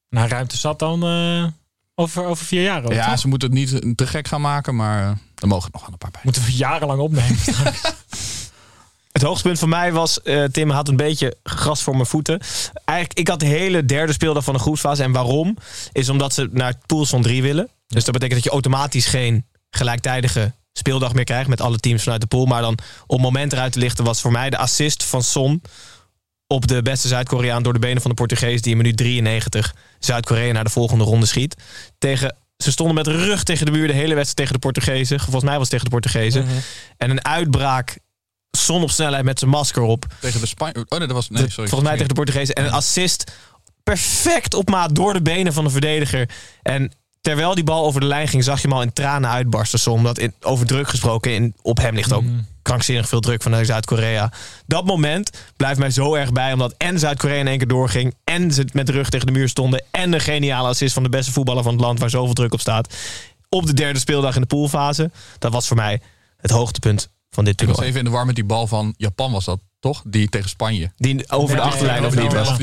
[0.09, 1.47] Nou, ruimte zat dan eh,
[1.95, 2.93] over, over vier jaar ook.
[2.93, 3.19] Ja, toch?
[3.19, 5.99] ze moeten het niet te gek gaan maken, maar eh, er mogen nog wel een
[5.99, 6.21] paar bij.
[6.25, 7.39] Moeten we jarenlang opnemen.
[9.13, 12.41] Het hoogtepunt voor mij was, eh, Tim had een beetje gras voor mijn voeten.
[12.85, 15.03] Eigenlijk, ik had de hele derde speeldag van de groepsfase.
[15.03, 15.57] En waarom?
[15.93, 17.69] Is omdat ze naar pools van drie willen.
[17.87, 22.21] Dus dat betekent dat je automatisch geen gelijktijdige speeldag meer krijgt met alle teams vanuit
[22.21, 22.47] de pool.
[22.47, 25.63] Maar dan om het moment eruit te lichten was voor mij de assist van Son
[26.47, 30.53] op de beste Zuid-Koreaan door de benen van de Portugees die in minuut 93 Zuid-Korea
[30.53, 31.57] naar de volgende ronde schiet.
[31.99, 35.21] Tegen, ze stonden met rug tegen de muur de hele wedstrijd tegen de Portugezen.
[35.21, 36.47] Volgens mij was het tegen de Portugezen.
[36.97, 37.99] En een uitbraak
[38.57, 40.07] Son op snelheid met zijn masker op.
[40.21, 40.75] Tegen de Spanje.
[40.89, 41.29] Oh nee, dat was.
[41.29, 41.69] Nee, De- sorry.
[41.69, 42.55] volgens mij tegen de Portugezen.
[42.55, 43.33] En een assist
[43.83, 46.29] perfect op maat door de benen van de verdediger.
[46.63, 49.79] En terwijl die bal over de lijn ging, zag je hem al in tranen uitbarsten.
[49.79, 52.25] Som, omdat in, over druk gesproken, in, op hem ligt ook
[52.63, 54.33] krankzinnig veel druk vanuit Zuid-Korea.
[54.67, 58.15] Dat moment blijft mij zo erg bij, omdat en Zuid-Korea in één keer doorging.
[58.25, 59.85] En ze met de rug tegen de muur stonden.
[59.91, 62.61] En de geniale assist van de beste voetballer van het land, waar zoveel druk op
[62.61, 62.95] staat.
[63.49, 65.11] Op de derde speeldag in de poolfase.
[65.39, 66.01] Dat was voor mij
[66.37, 67.87] het hoogtepunt van dit Ik was toernooi.
[67.89, 70.03] even in de war met die bal van Japan, was dat toch?
[70.07, 70.91] Die tegen Spanje.
[70.97, 72.59] Die over de achterlijn of niet was.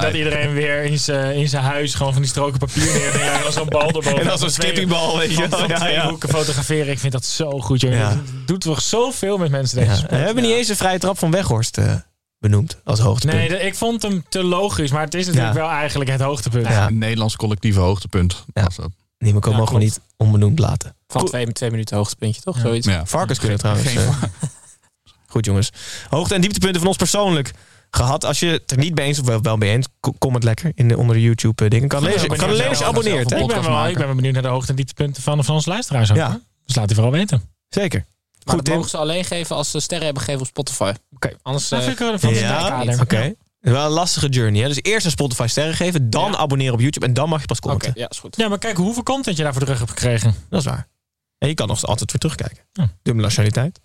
[0.00, 3.20] dat, iedereen weer in zijn in zijn huis gewoon van die stroken papier neer.
[3.20, 4.18] En dan zo'n bal erboven.
[4.20, 6.92] En dan zo'n Twee- skippiebal, weet je van- Ja, hoeken fotograferen.
[6.92, 7.80] Ik vind dat zo goed.
[7.80, 8.08] Ja.
[8.08, 9.96] Dat doet toch zoveel met mensen deze Ja.
[9.96, 10.10] sport.
[10.10, 11.94] We hebben niet eens een vrije trap van Weghorst eh,
[12.38, 13.48] benoemd als hoogtepunt.
[13.48, 14.90] Nee, ik vond hem te logisch.
[14.90, 15.60] Maar het is natuurlijk Ja.
[15.60, 16.66] wel eigenlijk het hoogtepunt.
[16.66, 16.86] Ja.
[16.86, 18.44] Een Nederlands collectieve hoogtepunt.
[18.54, 18.62] Ja.
[18.62, 18.90] Was dat.
[19.18, 19.82] Die mogen Ja, we klopt.
[19.82, 20.95] niet onbenoemd laten.
[21.06, 22.56] Van twee, twee minuten hoogtepuntje, toch?
[22.56, 22.60] Ja.
[22.62, 22.86] Zoiets.
[22.86, 23.06] Ja.
[23.06, 23.88] Varkens kunnen trouwens.
[23.88, 24.08] Geen
[25.26, 25.70] goed jongens.
[26.08, 27.50] Hoogte- en dieptepunten van ons persoonlijk
[27.90, 28.24] gehad.
[28.24, 30.72] Als je het er niet mee eens of wel, wel mee eens, co- comment lekker
[30.74, 31.88] in de, onder de YouTube eh, dingen.
[31.88, 33.20] Kan Ja, lezen, kan alleen abonneert.
[33.22, 35.54] Ik ben, podcast wel, ik ben wel benieuwd naar de hoogte- en dieptepunten van, van
[35.54, 36.10] onze luisteraars.
[36.10, 36.40] ook, Ja.
[36.64, 37.42] Dus laat die vooral weten.
[37.68, 37.98] Zeker.
[38.44, 38.74] Maar Goed, dat Tim.
[38.74, 40.92] mogen ze alleen geven als ze sterren hebben gegeven op Spotify.
[41.14, 41.30] Oké.
[41.42, 43.34] Anders Dat eh, vind ik wel van Ja, oké.
[43.60, 44.62] Wel een lastige journey.
[44.62, 44.68] Hè?
[44.68, 46.36] Dus eerst een Spotify sterren geven, dan Ja.
[46.36, 47.92] abonneren op YouTube en dan mag je pas Oké, commenten.
[48.00, 48.36] ja, is goed.
[48.36, 50.34] Ja, maar kijk hoeveel content je daarvoor terug hebt gekregen.
[50.48, 50.86] Dat is waar.
[51.38, 52.64] En je kan nog altijd weer terugkijken.
[52.72, 52.88] Ja.
[53.02, 53.80] Dubbele nationaliteit.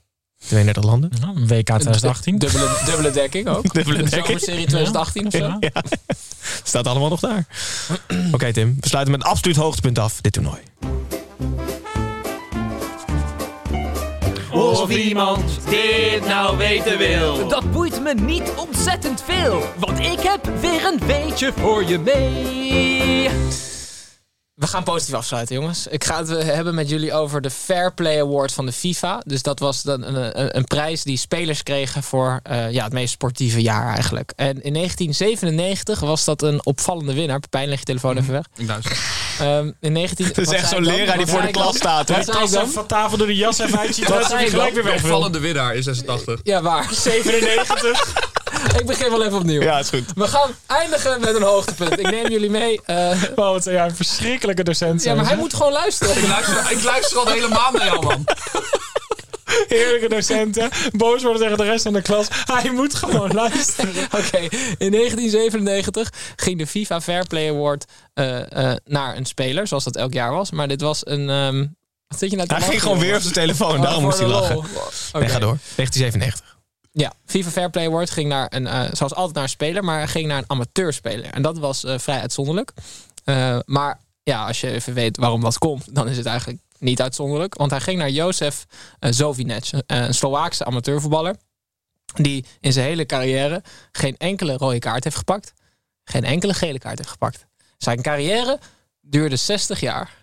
[0.48, 1.10] 32 landen.
[1.48, 2.38] WK 2018.
[2.38, 3.64] Dubbele, dubbele dekking ook.
[3.74, 4.26] Dubbele De dekking.
[4.26, 5.58] zomerserie 2018 of zo.
[5.60, 5.84] Ja.
[6.64, 7.46] Staat allemaal nog daar.
[8.36, 10.60] Oké Tim, we sluiten met een absoluut hoogtepunt af, dit toernooi.
[14.52, 17.48] Of iemand dit nou weten wil.
[17.48, 23.30] Dat boeit me niet ontzettend veel, want ik heb weer een weetje voor je mee.
[24.62, 25.88] We gaan positief afsluiten, jongens.
[25.88, 29.22] Ik ga het eh, hebben met jullie over de Fair Play Award van de FIFA.
[29.26, 32.94] Dus dat was dan een, een, een prijs die spelers kregen voor eh, ja, het
[32.94, 34.34] meest sportieve jaar eigenlijk.
[34.36, 37.40] En in 1997 was dat een opvallende winnaar.
[37.40, 38.46] Pepijn, leg je telefoon even weg.
[38.56, 38.98] Ik luister.
[39.40, 40.26] Ehm, in 19...
[40.28, 42.08] Het is wat echt zo'n leraar die voor de klas staat.
[42.08, 44.84] hij van tafel door de jas even uitziet, hij ik gelijk dan?
[44.84, 45.02] weer De weg.
[45.02, 45.12] wil.
[45.12, 46.40] opvallende winnaar is 86.
[46.44, 46.94] Ja, waar?
[47.04, 48.30] 97.
[48.80, 49.62] ik begin wel even opnieuw.
[49.62, 50.04] Ja, is goed.
[50.16, 52.00] We gaan eindigen met een hoogtepunt.
[52.00, 52.82] Ik neem jullie mee.
[52.86, 55.16] eh, Wow, wat zou jij een verschrikkelijke docent ja, zijn.
[55.16, 56.18] maar hij moet gewoon luisteren.
[56.18, 58.26] Ik luister, ik luister al de hele maand naar jou, man.
[59.68, 60.70] Heerlijke docenten.
[60.92, 62.28] Boos worden tegen de rest van de klas.
[62.32, 64.04] Hij moet gewoon luisteren.
[64.06, 64.38] Oké,
[64.78, 69.96] in 1997 ging de FIFA Fair Play Award eh, eh, naar een speler, zoals dat
[69.96, 70.52] elk jaar was.
[70.52, 71.30] Maar dit was een.
[71.30, 71.66] ehm,
[72.08, 74.04] wat zit je nou te Hij ging gewoon weer op zijn telefoon, Oh, daarom voor
[74.10, 74.56] moest hij lachen.
[74.56, 74.64] Nee,
[75.24, 75.28] Oké.
[75.32, 75.58] ga door.
[75.76, 76.51] 1997.
[76.92, 80.08] Ja, FIFA Fair Play Award ging naar een, eh, zoals altijd naar een speler, maar
[80.08, 81.26] ging naar een amateurspeler.
[81.34, 82.74] En dat was eh, vrij uitzonderlijk.
[83.24, 87.02] Eh, maar ja, als je even weet waarom dat komt, dan is het eigenlijk niet
[87.02, 87.56] uitzonderlijk.
[87.58, 88.66] Want hij ging naar Jozef
[89.00, 91.36] Zovinec, een- een Slovaakse amateurvoetballer.
[92.14, 95.54] Die in zijn hele carrière geen enkele rode kaart heeft gepakt.
[96.04, 97.46] Geen enkele gele kaart heeft gepakt.
[97.78, 98.60] Zijn carrière
[99.02, 100.14] duurde 60 jaar.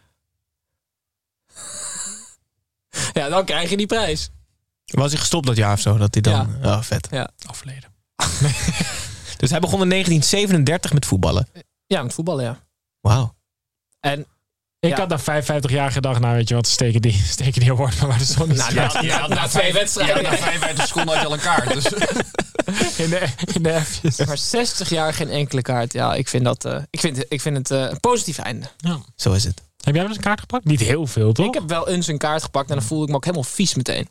[3.13, 4.31] ja, dan krijg je die prijs.
[4.95, 5.97] Was hij gestopt dat jaar of zo?
[5.97, 6.57] Dat hij dan...
[6.63, 6.77] Ja.
[6.77, 7.09] Oh, vet.
[7.11, 7.31] Ja.
[7.47, 7.85] Afleden.
[9.37, 11.49] Dus hij begon in 1937 met voetballen.
[11.87, 12.59] Ja, met voetballen, ja.
[13.01, 13.35] Wauw.
[14.01, 14.27] En
[14.81, 14.97] Ik Ja.
[14.97, 18.09] had na 55 jaar gedacht, nou weet je wat, steken die, steken die award maar
[18.09, 18.57] waar de zon is.
[18.59, 20.23] Nou, ja, ja, na twee wedstrijden.
[20.23, 21.73] Ja, na 55 seconden had je al een kaart.
[21.75, 21.85] Dus.
[23.05, 24.17] in de, in de F'jes.
[24.27, 25.93] Maar 60 jaar geen enkele kaart.
[25.93, 28.67] Ja, ik vind, dat, eh, ik vind, ik vind het eh, een positief einde.
[29.17, 29.63] Zo is het.
[29.77, 30.65] Heb jij wel eens een kaart gepakt?
[30.65, 31.47] Niet heel veel, toch?
[31.47, 33.75] Ik heb wel eens een kaart gepakt en dan voelde ik me ook helemaal vies
[33.75, 34.09] meteen.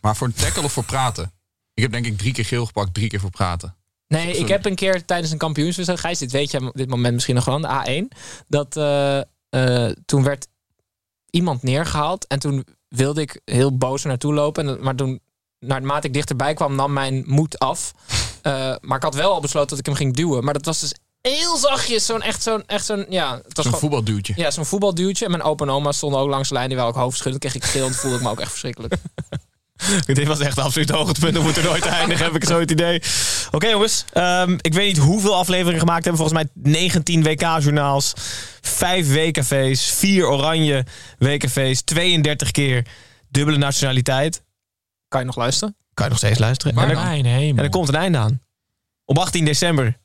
[0.00, 1.32] Maar voor een tackle of voor praten?
[1.74, 3.74] Ik heb denk ik drie keer geel gepakt, drie keer voor praten.
[4.08, 4.38] Nee, Sorry.
[4.40, 7.34] ik heb een keer tijdens een kampioenswedstrijd, Gijs, dit weet je op dit moment misschien
[7.34, 8.16] nog wel, de A1,
[8.48, 9.18] dat eh,
[9.88, 10.46] eh, toen werd
[11.30, 14.68] iemand neergehaald en toen wilde ik heel boos naartoe lopen.
[14.68, 15.20] En, maar toen,
[15.58, 17.92] naarmate ik dichterbij kwam, nam mijn moed af.
[18.40, 20.44] Eh, maar ik had wel al besloten dat ik hem ging duwen.
[20.44, 23.64] Maar dat was dus heel zachtjes, zo'n echt zo'n, echt zo'n, ja, het was Zo'n
[23.64, 24.32] gewoon, voetbalduwtje.
[24.36, 25.24] ja, zo'n voetbalduwtje.
[25.24, 27.40] En mijn opa en oma stonden ook langs de lijn, die wel ook hoofdschudden.
[27.40, 28.94] Kreeg ik geel en voelde ik me ook echt verschrikkelijk.
[30.06, 31.36] Dit was echt absoluut hoogtepunt.
[31.36, 33.02] We moeten nooit eindigen, heb ik zo het idee.
[33.50, 36.22] Oké jongens, ehm, ik weet niet hoeveel afleveringen gemaakt hebben.
[36.22, 38.12] Volgens mij 19 WK-journaals,
[38.60, 40.84] 5 WKV's, 4 oranje
[41.18, 42.86] WKV's, 32 keer
[43.28, 44.42] dubbele nationaliteit.
[45.08, 45.76] Kan je nog luisteren?
[45.94, 46.76] Kan je nog steeds luisteren.
[46.76, 48.40] En, er, en er komt een einde aan.
[49.04, 49.98] Op 18 december,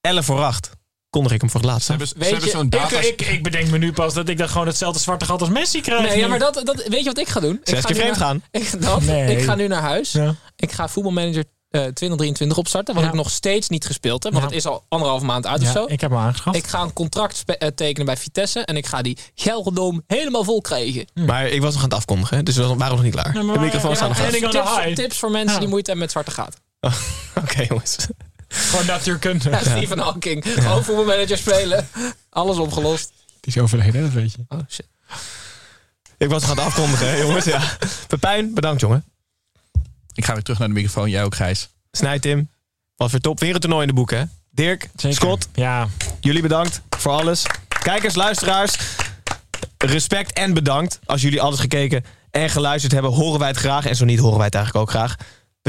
[0.00, 0.70] 11 voor 8,
[1.10, 1.86] kondig ik hem voor het laatst.
[1.86, 1.98] Ze aan.
[1.98, 3.06] hebben, ze Weet hebben je, zo'n Ik, data...
[3.06, 5.80] ik, ik bedenk me nu pas dat ik dan gewoon hetzelfde zwarte gat als Messi
[5.80, 6.08] krijg.
[6.08, 7.60] Nee, ja, maar dat, dat, weet je wat ik ga doen?
[7.62, 8.42] Zes ik ga keer nu vreemd gaan.
[8.60, 9.36] Ik, dat, Nee.
[9.36, 10.12] ik ga nu naar huis.
[10.12, 10.34] Ja.
[10.56, 12.94] Ik ga voetbalmanager eh 2023 opstarten.
[12.94, 13.08] Wat Ja.
[13.08, 14.32] ik nog steeds niet gespeeld heb.
[14.32, 14.50] Want Ja.
[14.50, 15.84] het is al anderhalve maand uit of zo.
[15.86, 16.56] ik heb hem aangeschaft.
[16.56, 18.60] Ik ga een contract eh, tekenen bij Vitesse.
[18.60, 21.06] En ik ga die Gelredome helemaal vol krijgen.
[21.14, 23.34] Maar ik was nog aan het afkondigen, hè, dus we waren nog niet klaar.
[23.34, 24.30] Ja, maar- de microfoon ja, staat nog aan.
[24.30, 25.58] the Tips, tips voor mensen Ja.
[25.58, 26.56] die moeite hebben met zwarte gaat.
[27.44, 27.96] Oké jongens.
[28.48, 29.50] Gewoon natuurkunde.
[29.50, 30.44] Ja, Stephen Hawking.
[30.48, 31.88] Gewoon voetbalmanager spelen.
[32.30, 33.12] Alles opgelost.
[33.40, 34.38] Die is overleden, dat weet je.
[34.48, 34.88] Oh shit.
[36.16, 37.44] Ik was nog aan het afkondigen, hè, jongens.
[37.44, 37.62] Ja.
[38.06, 39.04] Pepijn, bedankt jongen.
[40.14, 41.10] Ik ga weer terug naar de microfoon.
[41.10, 41.68] Jij ook, Gijs.
[41.92, 42.50] Snij Tim.
[42.96, 43.40] Wat voor top.
[43.40, 44.24] Weer een toernooi in de boeken, hè?
[44.50, 45.16] Dirk, Zeker.
[45.16, 45.88] Scott, Ja,
[46.20, 47.42] jullie bedankt voor alles.
[47.82, 48.76] Kijkers, luisteraars,
[49.78, 50.98] respect en bedankt.
[51.04, 53.86] Als jullie alles gekeken en geluisterd hebben, horen wij het graag.
[53.86, 55.16] En zo niet, horen wij het eigenlijk ook graag.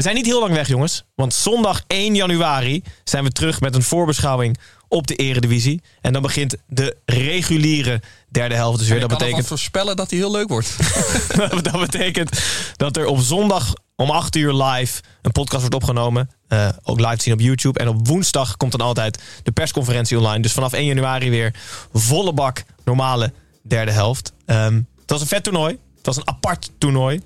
[0.00, 1.04] We zijn niet heel lang weg, jongens.
[1.14, 5.82] Want zondag 1 januari zijn we terug met een voorbeschouwing op de Eredivisie.
[6.00, 9.00] En dan begint de reguliere derde helft dus weer.
[9.00, 10.76] Dat betekent voorspellen dat hij heel leuk wordt.
[11.70, 12.40] dat betekent
[12.76, 16.30] dat er op zondag om 8 uur live een podcast wordt opgenomen.
[16.48, 17.78] Eh, ook live te zien op YouTube.
[17.78, 20.42] En op woensdag komt dan altijd de persconferentie online.
[20.42, 21.54] Dus vanaf 1 januari weer
[21.92, 23.32] volle bak normale
[23.62, 24.32] derde helft.
[24.46, 25.78] Ehm, het was een vet toernooi.
[25.96, 27.20] Het was een apart toernooi.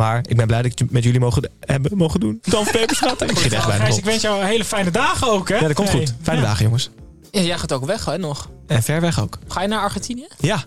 [0.00, 2.38] Maar ik ben blij dat ik het met jullie mogen hebben mogen doen.
[2.42, 3.22] Dan Peperstraat.
[3.22, 3.98] Ik zit echt Gijs, op.
[3.98, 5.54] ik wens jou hele fijne dagen ook, hè?
[5.54, 5.98] Ja, dat komt Hey.
[5.98, 6.14] goed.
[6.22, 6.46] Fijne Ja.
[6.46, 6.90] dagen, jongens.
[7.30, 8.50] Ja, jij gaat ook weg, hè, nog.
[8.66, 9.38] En ver weg ook.
[9.48, 10.26] Ga je naar Argentinië?
[10.38, 10.64] Ja,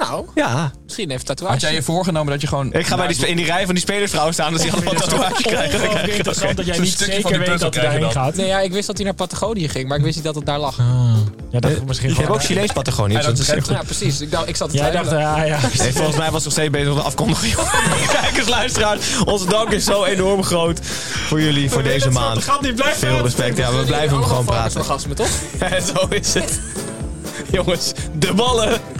[0.00, 0.70] Nou, ja.
[0.84, 1.54] misschien even tatoeage.
[1.54, 2.72] Had jij je voorgenomen dat je gewoon...
[2.72, 4.52] Ik ga bij die, in die rij van die spelersvrouwen staan.
[4.52, 5.98] Dat ze allemaal tatoeages krijgen.
[5.98, 8.34] Het interessant dat jij niet zeker die weet dat hij daarheen gaat.
[8.34, 10.46] Nee, ja, ik wist dat hij naar Patagonië ging, maar ik wist niet dat het
[10.46, 10.78] daar lag.
[11.50, 13.12] Ja, dat misschien Je hebt ook Chilees Patagonië.
[13.12, 14.20] Ja, dat dus Ja, precies.
[14.20, 15.46] Ik, dacht, ik zat te Jij dacht, twijfelen.
[15.46, 15.92] ja, ja.
[15.92, 17.54] Volgens mij was ik nog steeds bezig met de afkondiging.
[18.20, 20.80] Kijkers, luisteraars, onze dank is zo enorm groot
[21.26, 22.36] voor jullie voor deze maand.
[22.36, 22.98] Het gaat niet blijven.
[23.08, 23.56] Veel respect.
[23.56, 24.80] Ja, we blijven hem gewoon praten.
[24.80, 25.28] orgasme, toch?
[25.94, 26.60] Zo is het.
[27.50, 28.99] Jongens, de ballen.